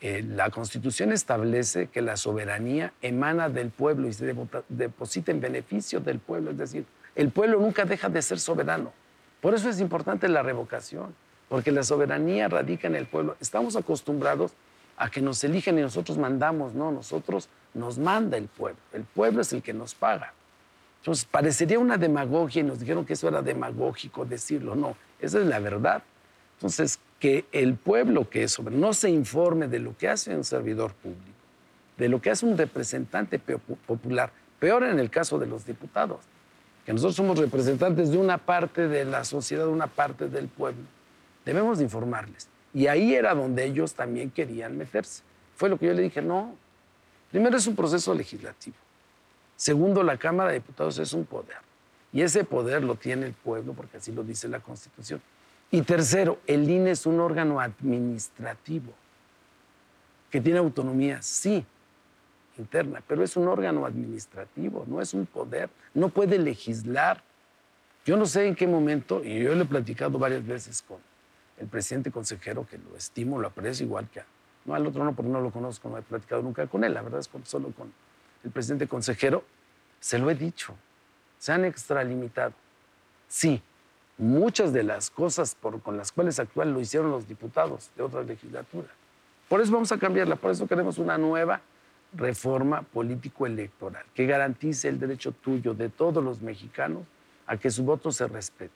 [0.00, 4.34] Eh, la Constitución establece que la soberanía emana del pueblo y se
[4.68, 6.50] deposita en beneficio del pueblo.
[6.50, 8.92] Es decir, el pueblo nunca deja de ser soberano.
[9.40, 11.14] Por eso es importante la revocación,
[11.48, 13.36] porque la soberanía radica en el pueblo.
[13.40, 14.52] Estamos acostumbrados
[14.98, 18.80] a que nos eligen y nosotros mandamos, no, nosotros nos manda el pueblo.
[18.92, 20.32] El pueblo es el que nos paga.
[21.00, 24.74] Entonces, parecería una demagogia y nos dijeron que eso era demagógico decirlo.
[24.74, 26.02] No, esa es la verdad.
[26.56, 30.44] Entonces, que el pueblo que es sobre no se informe de lo que hace un
[30.44, 31.22] servidor público,
[31.96, 36.20] de lo que hace un representante popular, peor en el caso de los diputados,
[36.84, 40.84] que nosotros somos representantes de una parte de la sociedad, de una parte del pueblo.
[41.44, 42.48] Debemos de informarles.
[42.72, 45.22] Y ahí era donde ellos también querían meterse.
[45.56, 46.54] Fue lo que yo le dije, no.
[47.30, 48.76] Primero es un proceso legislativo.
[49.56, 51.56] Segundo, la Cámara de Diputados es un poder.
[52.12, 55.20] Y ese poder lo tiene el pueblo, porque así lo dice la Constitución.
[55.70, 58.92] Y tercero, el INE es un órgano administrativo
[60.30, 61.64] que tiene autonomía, sí,
[62.58, 67.22] interna, pero es un órgano administrativo, no es un poder, no puede legislar.
[68.04, 70.98] Yo no sé en qué momento, y yo le he platicado varias veces con
[71.58, 74.26] el presidente consejero, que lo estimo, lo aprecio igual que a,
[74.64, 77.02] no al otro no, porque no lo conozco, no he platicado nunca con él, la
[77.02, 77.92] verdad es que solo con
[78.44, 79.44] el presidente consejero,
[80.00, 80.74] se lo he dicho,
[81.38, 82.52] se han extralimitado.
[83.28, 83.62] Sí,
[84.18, 88.88] muchas de las cosas con las cuales actúan lo hicieron los diputados de otra legislatura.
[89.48, 91.60] Por eso vamos a cambiarla, por eso queremos una nueva
[92.14, 97.02] reforma político-electoral que garantice el derecho tuyo de todos los mexicanos
[97.46, 98.74] a que su voto se respete.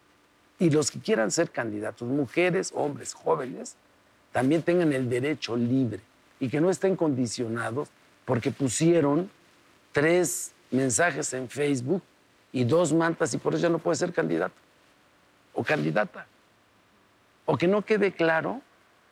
[0.59, 3.77] Y los que quieran ser candidatos, mujeres, hombres, jóvenes,
[4.31, 6.01] también tengan el derecho libre
[6.39, 7.89] y que no estén condicionados
[8.25, 9.31] porque pusieron
[9.93, 12.03] tres mensajes en Facebook
[12.53, 14.55] y dos mantas y por eso ya no puede ser candidato
[15.61, 16.27] o candidata.
[17.45, 18.63] O que no quede claro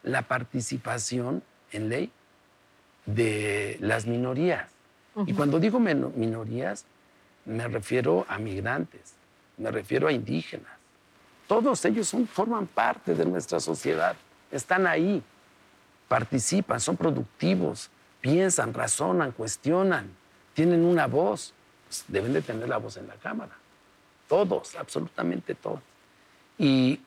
[0.02, 2.10] la participación en ley
[3.06, 4.68] de las minorías.
[5.26, 6.84] Y cuando digo minorías,
[7.44, 9.14] me refiero a migrantes,
[9.56, 10.72] me refiero a indígenas.
[11.46, 14.14] Todos ellos son- forman parte de nuestra sociedad,
[14.50, 15.22] están ahí,
[16.06, 20.08] participan, son productivos, piensan, razonan, cuestionan,
[20.54, 21.52] tienen una voz.
[21.88, 23.52] Pues deben de tener la voz en la Cámara.
[24.28, 25.80] Todos, absolutamente todos.
[26.58, 27.00] Y,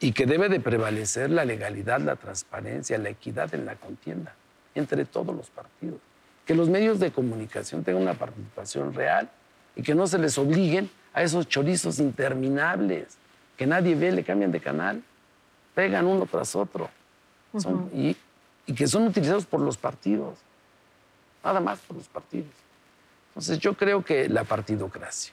[0.00, 4.34] y que debe de prevalecer la legalidad, la transparencia, la equidad en la contienda
[4.74, 5.98] entre todos los partidos.
[6.46, 9.30] Que los medios de comunicación tengan una participación real
[9.76, 13.16] y que no se les obliguen a esos chorizos interminables
[13.56, 15.02] que nadie ve, le cambian de canal,
[15.74, 16.90] pegan uno tras otro.
[17.58, 18.16] Son- y,
[18.66, 20.38] y que son utilizados por los partidos,
[21.44, 22.50] nada más por los partidos.
[23.28, 25.32] Entonces yo creo que la partidocracia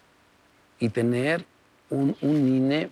[0.80, 1.44] y tener
[1.90, 2.90] un, un INE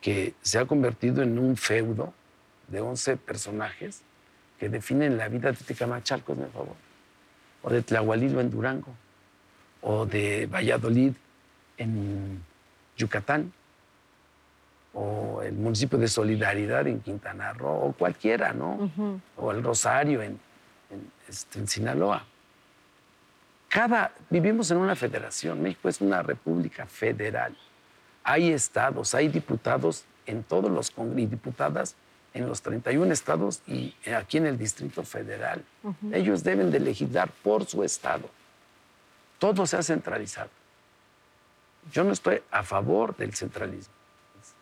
[0.00, 2.12] que se ha convertido en un feudo
[2.68, 4.02] de 11 personajes
[4.58, 6.76] que definen la vida de Tecamachalco, el favor,
[7.62, 8.94] o de Tlahualilo en Durango,
[9.82, 11.12] o de Valladolid
[11.76, 12.42] en
[12.96, 13.52] Yucatán,
[14.92, 18.90] o el municipio de Solidaridad en Quintana Roo, o cualquiera, ¿no?
[19.36, 20.40] O el Rosario en,
[20.90, 22.24] en, este, en Sinaloa.
[23.68, 27.56] Cada, vivimos en una federación, México es una república federal.
[28.30, 31.96] Hay estados, hay diputados en todos los y diputadas
[32.34, 35.64] en los 31 estados y aquí en el Distrito Federal.
[36.12, 38.28] Ellos deben de legislar por su estado.
[39.38, 40.50] Todo se ha centralizado.
[41.90, 43.94] Yo no estoy a favor del centralismo.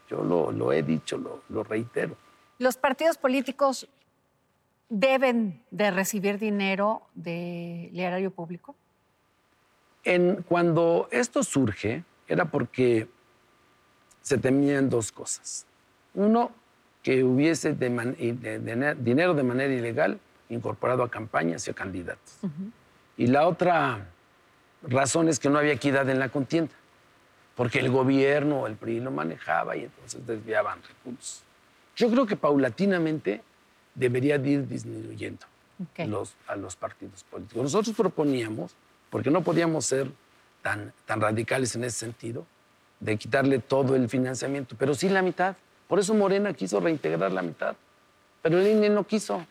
[0.09, 2.17] Yo lo, lo he dicho, lo, lo reitero.
[2.61, 3.89] Los partidos políticos
[4.89, 8.77] deben de recibir dinero del erario público.
[10.05, 13.09] En, cuando esto surge, era porque
[14.27, 15.67] se temían dos cosas.
[16.15, 16.51] Uno,
[17.01, 20.19] que hubiese de man- y de- de- dinero de manera ilegal
[20.49, 22.39] incorporado a campañas y a candidatos.
[23.17, 24.09] Y la otra
[24.83, 26.73] razón es que no había equidad en la contienda,
[27.55, 31.45] porque el gobierno o el PRI lo manejaba y entonces desviaban recursos.
[31.95, 33.43] Yo creo que paulatinamente
[33.95, 35.47] debería de ir disminuyendo
[36.09, 37.63] los, a los partidos políticos.
[37.63, 38.75] Nosotros proponíamos,
[39.09, 40.11] porque no podíamos ser
[40.63, 42.45] tan, tan radicales en ese sentido,
[43.01, 45.57] de quitarle todo el financiamiento, pero sí la mitad.
[45.89, 47.77] Por eso Morena quiso reintegrar la mitad,
[48.43, 49.45] pero el INE no quiso.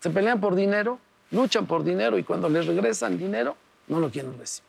[0.00, 0.98] Se pelean por dinero,
[1.30, 3.56] luchan por dinero y cuando les regresan dinero,
[3.88, 4.68] no lo quieren recibir.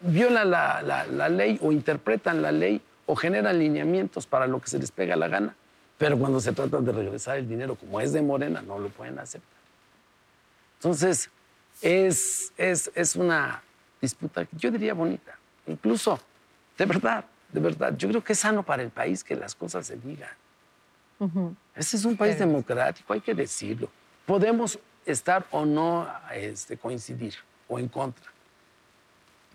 [0.00, 4.68] Violan la, la- la ley o interpretan la ley o generan lineamientos para lo que
[4.68, 5.54] se les pega la gana,
[5.98, 9.18] pero cuando se trata de regresar el dinero, como es de Morena, no lo pueden
[9.18, 9.58] aceptar.
[10.78, 11.28] Entonces,
[11.82, 13.62] es, es, es una
[14.00, 15.36] disputa, yo diría bonita,
[15.66, 16.18] incluso,
[16.80, 19.86] de verdad, de verdad, yo creo que es sano para el país que las cosas
[19.86, 20.30] se digan.
[21.74, 23.90] Este es un país democrático, hay que decirlo.
[24.24, 27.34] Podemos estar o no este, coincidir
[27.68, 28.30] o en contra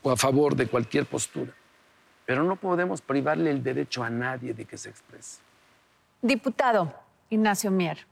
[0.04, 1.52] o a favor de cualquier postura,
[2.28, 5.42] pero no podemos privarle el derecho a nadie de que se exprese.
[6.22, 6.94] Diputado
[7.32, 8.06] Ignacio Mier,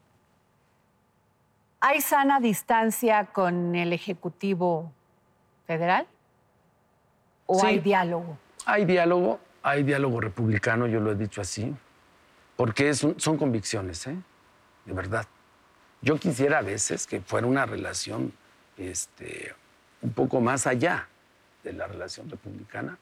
[1.80, 4.91] ¿hay sana distancia con el Ejecutivo
[5.68, 6.07] Federal?
[7.45, 7.68] ¿O Sí.
[7.68, 8.39] hay diálogo?
[8.66, 11.74] Hay diálogo, hay diálogo republicano, yo lo he dicho así,
[12.55, 14.16] porque es un- son convicciones, ¿eh?
[14.86, 15.26] de verdad.
[16.01, 18.34] Yo quisiera a veces que fuera una relación
[18.78, 19.53] este,
[20.01, 21.07] un poco más allá
[21.64, 22.97] de la relación republicana.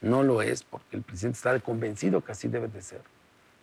[0.00, 3.02] No lo es porque el presidente está convencido que así debe de ser,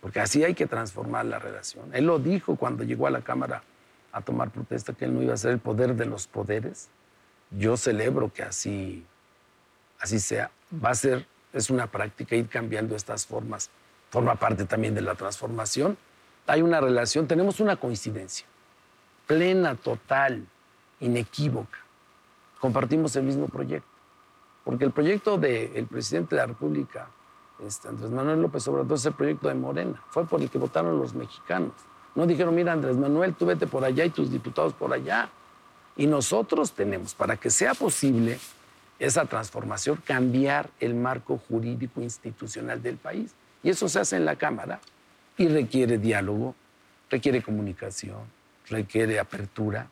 [0.01, 1.89] porque así hay que transformar la relación.
[1.93, 3.63] Él lo dijo cuando llegó a la Cámara
[4.11, 6.89] a tomar protesta, que él no iba a ser el poder de los poderes.
[7.51, 9.05] Yo celebro que así
[9.99, 10.51] así sea.
[10.83, 13.69] Va a ser, es una práctica ir cambiando estas formas.
[14.09, 15.97] Forma parte también de la transformación.
[16.47, 18.45] Hay una relación, tenemos una coincidencia
[19.27, 20.45] plena, total,
[20.99, 21.79] inequívoca.
[22.59, 23.87] Compartimos el mismo proyecto.
[24.63, 27.09] Porque el proyecto del presidente de la República,
[27.65, 30.01] este, Andrés Manuel López Obrador, es el proyecto de Morena.
[30.09, 31.73] Fue por el que votaron los mexicanos.
[32.15, 35.29] No dijeron, mira, Andrés Manuel, tú vete por allá y tus diputados por allá.
[35.97, 38.39] Y nosotros tenemos, para que sea posible
[38.99, 43.33] esa transformación, cambiar el marco jurídico institucional del país.
[43.63, 44.79] Y eso se hace en la Cámara
[45.37, 46.55] y requiere diálogo,
[47.09, 48.21] requiere comunicación,
[48.69, 49.87] requiere apertura,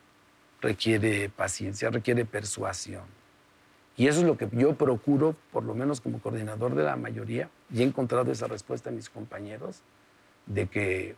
[0.61, 3.03] requiere paciencia, requiere persuasión.
[3.97, 7.49] Y eso es lo que yo procuro, por lo menos como coordinador de la mayoría,
[7.71, 9.81] y he encontrado esa respuesta en mis compañeros,
[10.45, 11.15] de que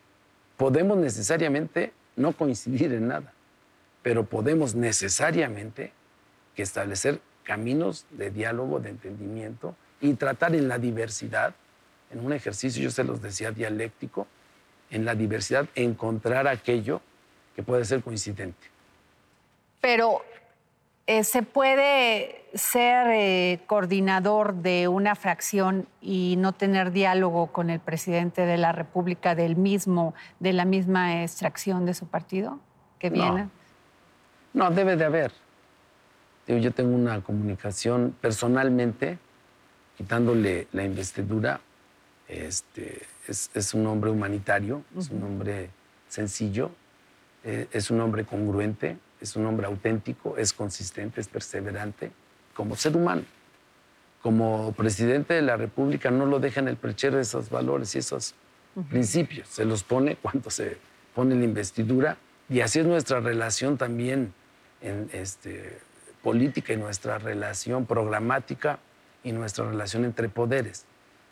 [0.57, 3.33] podemos necesariamente no coincidir en nada,
[4.01, 5.93] pero podemos necesariamente
[6.55, 11.53] que establecer caminos de diálogo, de entendimiento y tratar en la diversidad,
[12.11, 14.27] en un ejercicio, yo se los decía, dialéctico,
[14.89, 17.01] en la diversidad encontrar aquello
[17.55, 18.67] que puede ser coincidente.
[19.81, 20.21] Pero
[21.07, 27.79] eh, se puede ser eh, coordinador de una fracción y no tener diálogo con el
[27.79, 32.59] presidente de la República del mismo, de la misma extracción de su partido
[32.99, 33.15] que No.
[33.15, 33.49] viene.
[34.53, 35.31] No, debe de haber.
[36.47, 39.17] Yo tengo una comunicación personalmente,
[39.97, 41.61] quitándole la investidura.
[42.27, 45.69] Este, es, es un hombre humanitario, es un hombre
[46.09, 46.71] sencillo,
[47.43, 52.11] eh, es un hombre congruente, es un hombre auténtico, es consistente, es perseverante,
[52.53, 53.23] como ser humano.
[54.21, 58.35] Como presidente de la República no lo deja en el perchero esos valores y esos
[58.89, 59.49] principios.
[59.49, 60.77] Se los pone cuando se
[61.13, 62.17] pone la investidura
[62.49, 64.33] y así es nuestra relación también
[64.81, 65.79] en, este,
[66.23, 68.79] política y nuestra relación programática
[69.23, 70.85] y nuestra relación entre poderes.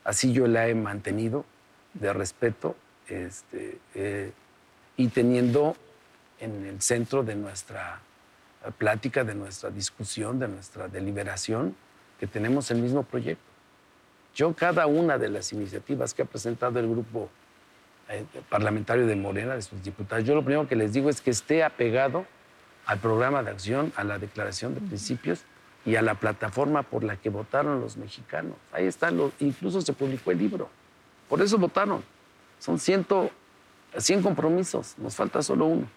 [0.03, 1.45] Así yo la he mantenido
[1.93, 2.75] de respeto
[3.07, 4.31] este, eh,
[4.97, 5.75] y teniendo
[6.39, 8.01] en el centro de nuestra
[8.65, 11.75] eh, plática, de nuestra discusión, de nuestra deliberación,
[12.19, 13.43] que tenemos el mismo proyecto.
[14.35, 17.29] Yo cada una de las iniciativas que ha presentado el grupo
[18.09, 21.31] eh, parlamentario de Morena, de sus diputados, yo lo primero que les digo es que
[21.31, 22.25] esté apegado
[22.91, 25.43] al programa de acción, a la declaración de principios
[25.85, 28.55] y a la plataforma por la que votaron los mexicanos.
[28.73, 30.69] Ahí está, lo- incluso se publicó el libro.
[31.29, 32.03] Por eso votaron.
[32.59, 33.31] Son ciento,
[33.97, 35.87] 100 compromisos, nos falta solo uno.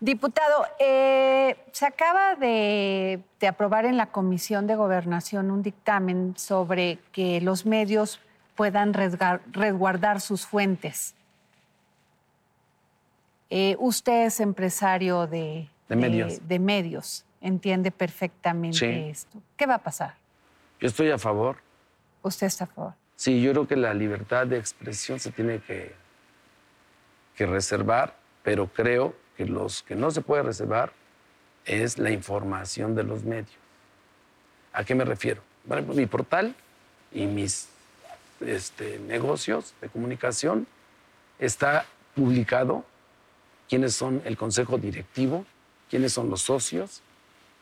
[0.00, 6.98] Diputado, eh, se acaba de, de aprobar en la Comisión de Gobernación un dictamen sobre
[7.12, 8.20] que los medios
[8.56, 11.14] puedan resguardar sus fuentes.
[13.50, 16.48] Eh, usted es empresario de, De medios.
[16.48, 18.86] de medios, entiende perfectamente Sí.
[19.10, 19.42] esto.
[19.56, 20.14] ¿Qué va a pasar?
[20.80, 21.58] Yo estoy a favor.
[22.22, 22.94] ¿Usted está a favor?
[23.16, 25.94] Sí, yo creo que la libertad de expresión se tiene que,
[27.36, 30.92] que reservar, pero creo que los que no se puede reservar
[31.64, 33.50] es la información de los medios.
[34.72, 35.42] ¿A qué me refiero?
[35.68, 36.54] Por ejemplo, mi portal
[37.12, 37.68] y mis
[38.40, 40.66] este, negocios de comunicación
[41.38, 42.84] está publicado
[43.68, 45.46] quiénes son el consejo directivo,
[45.94, 47.02] quiénes son los socios,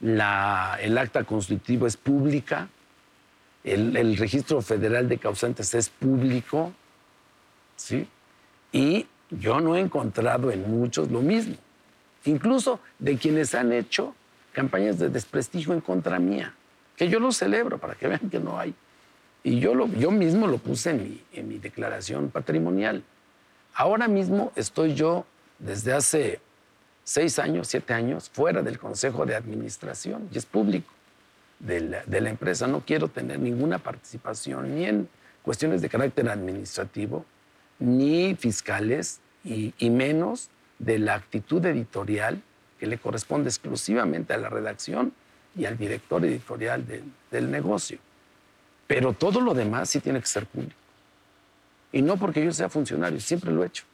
[0.00, 2.66] la- el acta constitutivo es pública,
[3.62, 6.72] el, el registro federal de causantes es público,
[7.76, 8.08] ¿sí?
[8.72, 11.56] Y yo no he encontrado en muchos lo mismo.
[12.24, 14.14] Incluso de quienes han hecho
[14.54, 16.54] campañas de desprestigio en contra mía,
[16.96, 18.72] que yo lo celebro para que vean que no hay.
[19.44, 23.02] Y yo, lo, yo mismo lo puse en mi, en mi declaración patrimonial.
[23.74, 25.26] Ahora mismo estoy yo,
[25.58, 26.40] desde hace
[27.04, 30.92] seis años, siete años, fuera del Consejo de Administración y es público
[31.58, 32.66] de la, empresa.
[32.66, 35.08] No quiero tener ninguna participación ni en
[35.42, 37.24] cuestiones de carácter administrativo,
[37.78, 42.40] ni fiscales, y, menos de la actitud editorial
[42.78, 45.12] que le corresponde exclusivamente a la redacción
[45.56, 46.84] y al director editorial
[47.30, 47.98] del negocio.
[48.86, 50.76] Pero todo lo demás sí tiene que ser público.
[51.92, 53.84] Y no porque yo sea funcionario, siempre lo he hecho.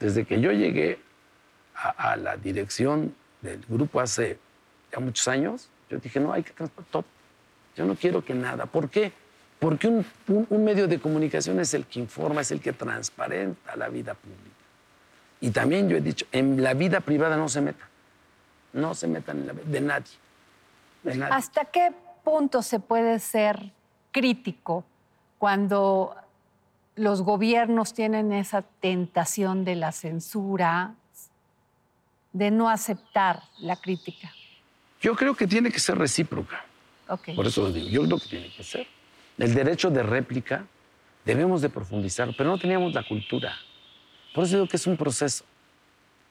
[0.00, 0.98] Desde que yo llegué
[1.74, 4.38] a, a la dirección del grupo hace
[4.92, 7.04] ya muchos años, yo dije, no, hay que transportar todo.
[7.76, 8.66] Yo no quiero que nada.
[8.66, 9.12] ¿Por qué?
[9.58, 13.76] Porque un, un- un medio de comunicación es el que informa, es el que transparenta
[13.76, 14.42] la vida pública.
[15.40, 17.88] Y también yo he dicho, en la vida privada no se metan.
[18.72, 20.12] No se metan en la de nadie.
[21.02, 21.34] De nadie.
[21.34, 21.92] ¿Hasta qué
[22.24, 23.72] punto se puede ser
[24.12, 24.84] crítico
[25.38, 26.14] cuando
[26.94, 30.94] los gobiernos tienen esa tentación de la censura,
[32.32, 34.32] de no aceptar la crítica?
[35.00, 36.64] Yo creo que tiene que ser recíproca.
[37.34, 38.86] Por eso lo digo, yo creo que tiene que ser.
[39.36, 40.64] El derecho de réplica
[41.24, 43.54] debemos de profundizar, pero no teníamos la cultura.
[44.34, 45.44] Por eso digo que es un proceso.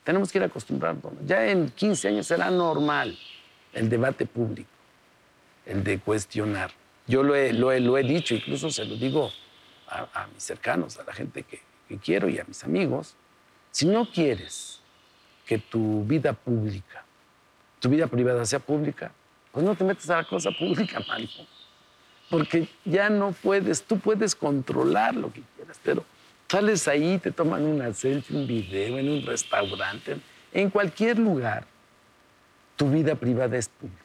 [0.04, 1.20] Tenemos que ir acostumbrándonos.
[1.26, 3.18] Ya en 15 años será normal
[3.74, 4.70] el debate público,
[5.66, 6.72] el de cuestionar.
[7.08, 9.32] Yo lo he, lo he, lo he dicho, incluso se lo digo
[9.88, 13.16] a, a mis cercanos, a la gente que, que quiero y a mis amigos.
[13.70, 14.81] Si no quieres
[15.46, 17.04] que tu vida pública,
[17.80, 19.12] tu vida privada sea pública,
[19.52, 21.28] pues no te metas a la cosa pública, mano.
[22.30, 26.06] Porque ya no puedes, tú puedes controlar lo que quieras, pero
[26.48, 30.18] sales ahí, te toman una selfie, un video en un restaurante,
[30.54, 31.66] en cualquier lugar,
[32.76, 34.00] tu vida privada es pública.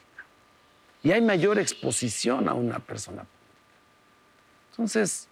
[1.03, 3.37] Y hay mayor exposición a una persona pública.
[4.71, 5.29] Entonces,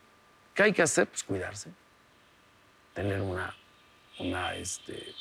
[0.55, 1.07] ¿qué hay que hacer?
[1.09, 1.71] Pues cuidarse,
[2.95, 3.55] tener una,
[4.19, 5.13] una, este,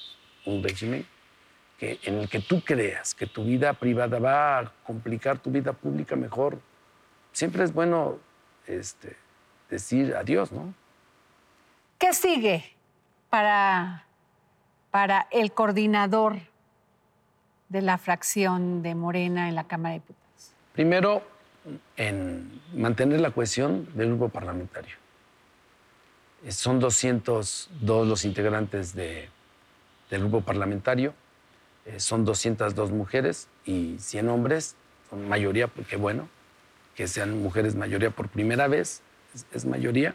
[0.45, 1.05] un régimen
[1.77, 5.73] que, en el que tú creas que tu vida privada va a complicar tu vida
[5.73, 6.59] pública mejor.
[7.31, 8.19] Siempre es bueno
[8.67, 9.15] este,
[9.69, 10.73] decir adiós, ¿no?
[11.97, 12.73] ¿Qué sigue
[13.29, 14.05] para,
[14.91, 16.37] para el coordinador
[17.69, 20.53] de la fracción de Morena en la Cámara de Diputados?
[20.73, 21.23] Primero,
[21.97, 24.95] en mantener la cohesión del grupo parlamentario.
[26.49, 29.29] Son 202 los integrantes de-
[30.13, 31.13] del grupo parlamentario,
[31.85, 34.75] eh, son 202 mujeres y 100 hombres,
[35.09, 36.29] son mayoría, porque bueno,
[36.95, 39.01] que sean mujeres mayoría por primera vez,
[39.33, 40.13] es, es mayoría.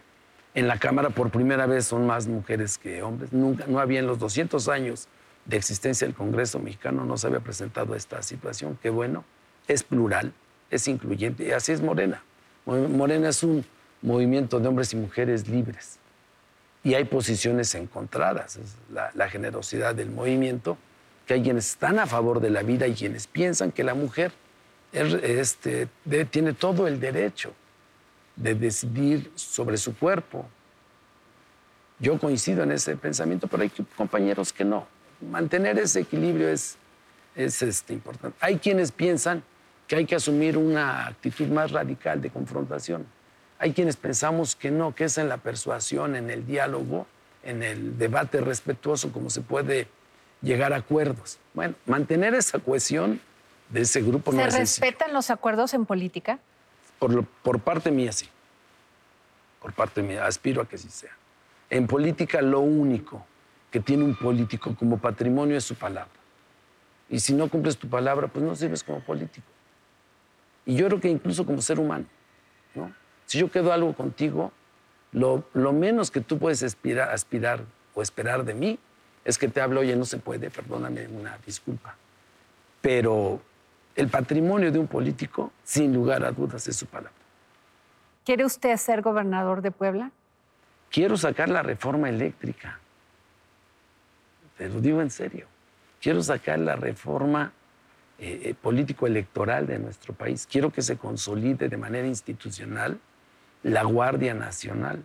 [0.55, 3.33] En la Cámara por primera vez son más mujeres que hombres.
[3.33, 5.09] Nunca, no había en los 200 años
[5.45, 8.79] de existencia del Congreso mexicano, no se había presentado esta situación.
[8.81, 9.25] Qué bueno,
[9.67, 10.33] es plural,
[10.71, 12.23] es incluyente y así es Morena.
[12.67, 13.65] Mo- Morena es un
[14.01, 15.99] movimiento de hombres y mujeres libres
[16.85, 18.57] y hay posiciones encontradas.
[18.57, 20.79] Es la, generosidad del movimiento,
[21.27, 24.33] que hay quienes están a favor de la vida y quienes piensan que la mujer
[24.93, 25.89] es- este,
[26.31, 27.53] tiene todo el derecho
[28.37, 30.49] de decidir sobre su cuerpo.
[31.99, 34.87] Yo coincido en ese pensamiento, pero hay compañeros que no.
[35.21, 36.77] Mantener ese equilibrio es,
[37.35, 38.37] es este, importante.
[38.41, 39.43] Hay quienes piensan
[39.89, 43.05] que hay que asumir una actitud más radical de confrontación.
[43.59, 47.07] Hay quienes pensamos que no, que es en la persuasión, en el diálogo,
[47.43, 49.89] en el debate respetuoso, como se puede
[50.43, 51.39] llegar a acuerdos.
[51.55, 53.21] Bueno, mantener esa cohesión
[53.71, 54.85] de ese grupo no ¿Se es sencillo.
[54.87, 56.39] respetan los acuerdos en política?
[56.99, 58.29] Por, lo- por parte mía, sí.
[59.61, 61.11] Por parte mía, aspiro a que sí sea.
[61.69, 63.27] En política, lo único
[63.73, 66.13] que tiene un político como patrimonio es su palabra.
[67.11, 69.47] Y si no cumples tu palabra, pues no sirves como político.
[70.65, 72.18] Y yo creo que incluso como ser humano, ¿no?
[73.29, 74.51] Si yo quedo algo contigo,
[75.13, 77.61] Lo, lo menos que tú puedes aspirar, aspirar
[77.95, 78.79] o esperar de mí
[79.25, 81.97] es que te hable, oye, no se puede, perdóname una disculpa.
[82.83, 83.41] Pero
[83.97, 87.13] el patrimonio de un político, sin lugar a dudas, es su palabra.
[88.25, 90.11] ¿Quiere usted ser gobernador de Puebla?
[90.91, 92.79] Quiero sacar la reforma eléctrica.
[94.59, 95.47] Te lo digo en serio.
[96.03, 97.53] Quiero sacar la reforma
[98.19, 100.47] eh, eh, político-electoral de nuestro país.
[100.47, 102.99] Quiero que se consolide de manera institucional
[103.63, 105.05] la Guardia Nacional.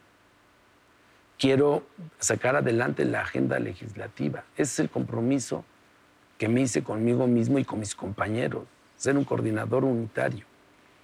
[1.38, 1.84] Quiero
[2.20, 4.44] sacar adelante la agenda legislativa.
[4.56, 5.66] Ese es el compromiso
[6.38, 8.64] que me hice conmigo mismo y con mis compañeros,
[8.96, 10.46] ser un coordinador unitario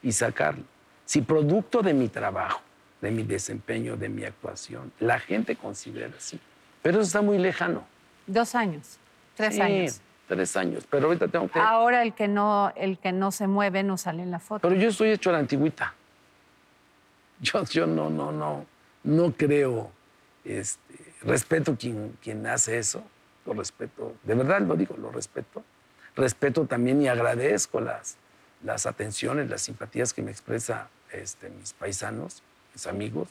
[0.02, 0.64] y sacarlo.
[1.06, 2.62] Si producto de mi trabajo,
[3.02, 6.40] de mi desempeño, de mi actuación, la gente considera así.
[6.82, 7.84] Pero eso está muy lejano.
[8.28, 8.98] Dos años,
[9.36, 10.02] tres Sí, años.
[10.28, 10.86] Tres años.
[10.90, 11.60] Pero ahorita tengo que.
[11.60, 14.68] Ahora el que no, el que no se mueve no sale en la foto.
[14.68, 15.96] Pero yo estoy hecho a la antigüita.
[17.42, 18.66] Yo, yo no, no, no,
[19.04, 19.92] no creo.
[20.44, 20.80] Este,
[21.22, 23.04] respeto quien, quien hace eso.
[23.46, 24.16] Lo respeto.
[24.24, 25.64] De verdad lo digo, lo respeto.
[26.16, 28.18] Respeto también y agradezco las,
[28.64, 33.30] las atenciones, las simpatías que me expresa este, mis paisanos, mis amigos.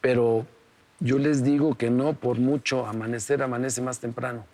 [0.00, 0.46] Pero
[0.98, 4.44] yo les digo que no por mucho amanecer amanece más temprano.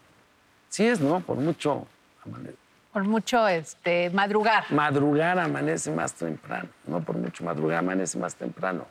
[0.68, 1.20] Sí es, ¿no?
[1.20, 1.86] Por mucho
[2.24, 2.65] amanecer.
[2.96, 4.72] Por mucho este, madrugar.
[4.72, 8.86] Madrugar amanece más temprano, no por mucho madrugar amanece más temprano.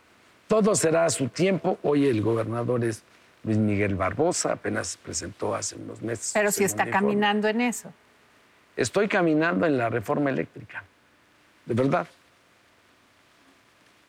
[0.47, 1.79] Todo será a su tiempo.
[1.81, 3.01] Hoy el gobernador es
[3.43, 6.33] Luis Miguel Barbosa, apenas se presentó hace unos meses.
[6.35, 7.07] Pero si está informe.
[7.07, 7.91] caminando en eso.
[8.75, 10.83] Estoy caminando en la reforma eléctrica,
[11.65, 12.05] de verdad.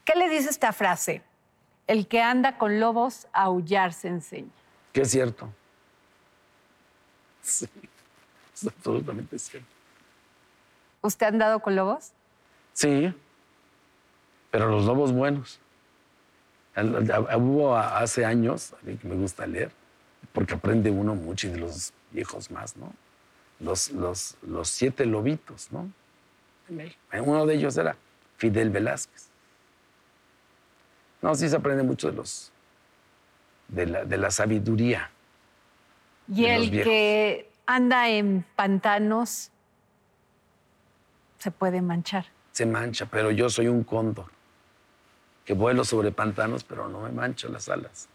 [0.04, 1.22] ¿Qué le dice esta frase?
[1.86, 4.52] El que anda con lobos, a aullar se enseña.
[4.92, 5.48] Que es cierto.
[7.40, 7.66] Sí,
[8.52, 9.75] es absolutamente cierto.
[11.06, 12.12] ¿Usted ha andado con lobos?
[12.72, 13.14] Sí,
[14.50, 15.60] pero los lobos buenos.
[16.76, 19.70] Hubo hace años, a mí que me gusta leer,
[20.32, 22.92] porque aprende uno mucho y de los viejos más, ¿no?
[23.60, 25.90] Los, los, los siete lobitos, ¿no?
[27.12, 27.96] Uno de ellos era
[28.36, 29.28] Fidel Velázquez.
[31.22, 32.52] No, sí se aprende mucho de los
[33.68, 35.10] de la, de la sabiduría.
[36.28, 39.50] Y el que anda en pantanos
[41.38, 42.26] se puede manchar.
[42.52, 44.26] Se mancha, pero yo soy un cóndor
[45.44, 48.08] que vuelo sobre pantanos, pero no me mancho las alas.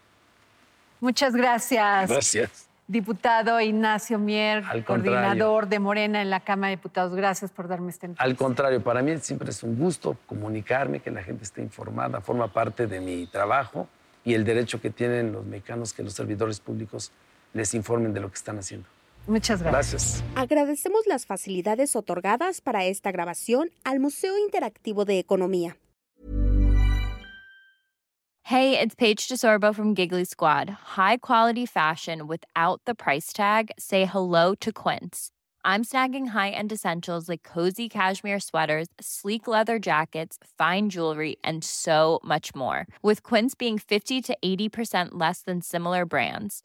[1.00, 2.10] Muchas gracias.
[2.10, 2.68] Gracias.
[2.86, 7.14] Diputado Ignacio Mier, Al coordinador de Morena en la Cámara de Diputados.
[7.14, 8.24] Gracias por darme esta entrevista.
[8.24, 12.48] Al contrario, para mí siempre es un gusto comunicarme, que la gente esté informada, forma
[12.48, 13.88] parte de mi trabajo
[14.24, 17.12] y el derecho que tienen los mexicanos que los servidores públicos
[17.54, 18.88] les informen de lo que están haciendo.
[19.26, 19.72] Muchas gracias.
[19.72, 20.24] Gracias.
[20.36, 25.76] Agradecemos las facilidades otorgadas para esta grabación al Museo Interactivo de Economía.
[28.44, 30.68] Hey, it's Paige DeSorbo from Giggly Squad.
[30.96, 33.70] High quality fashion without the price tag.
[33.78, 35.30] Say hello to Quince.
[35.64, 42.18] I'm snagging high-end essentials like cozy cashmere sweaters, sleek leather jackets, fine jewelry, and so
[42.24, 42.86] much more.
[43.00, 46.64] With Quince being 50 to 80% less than similar brands.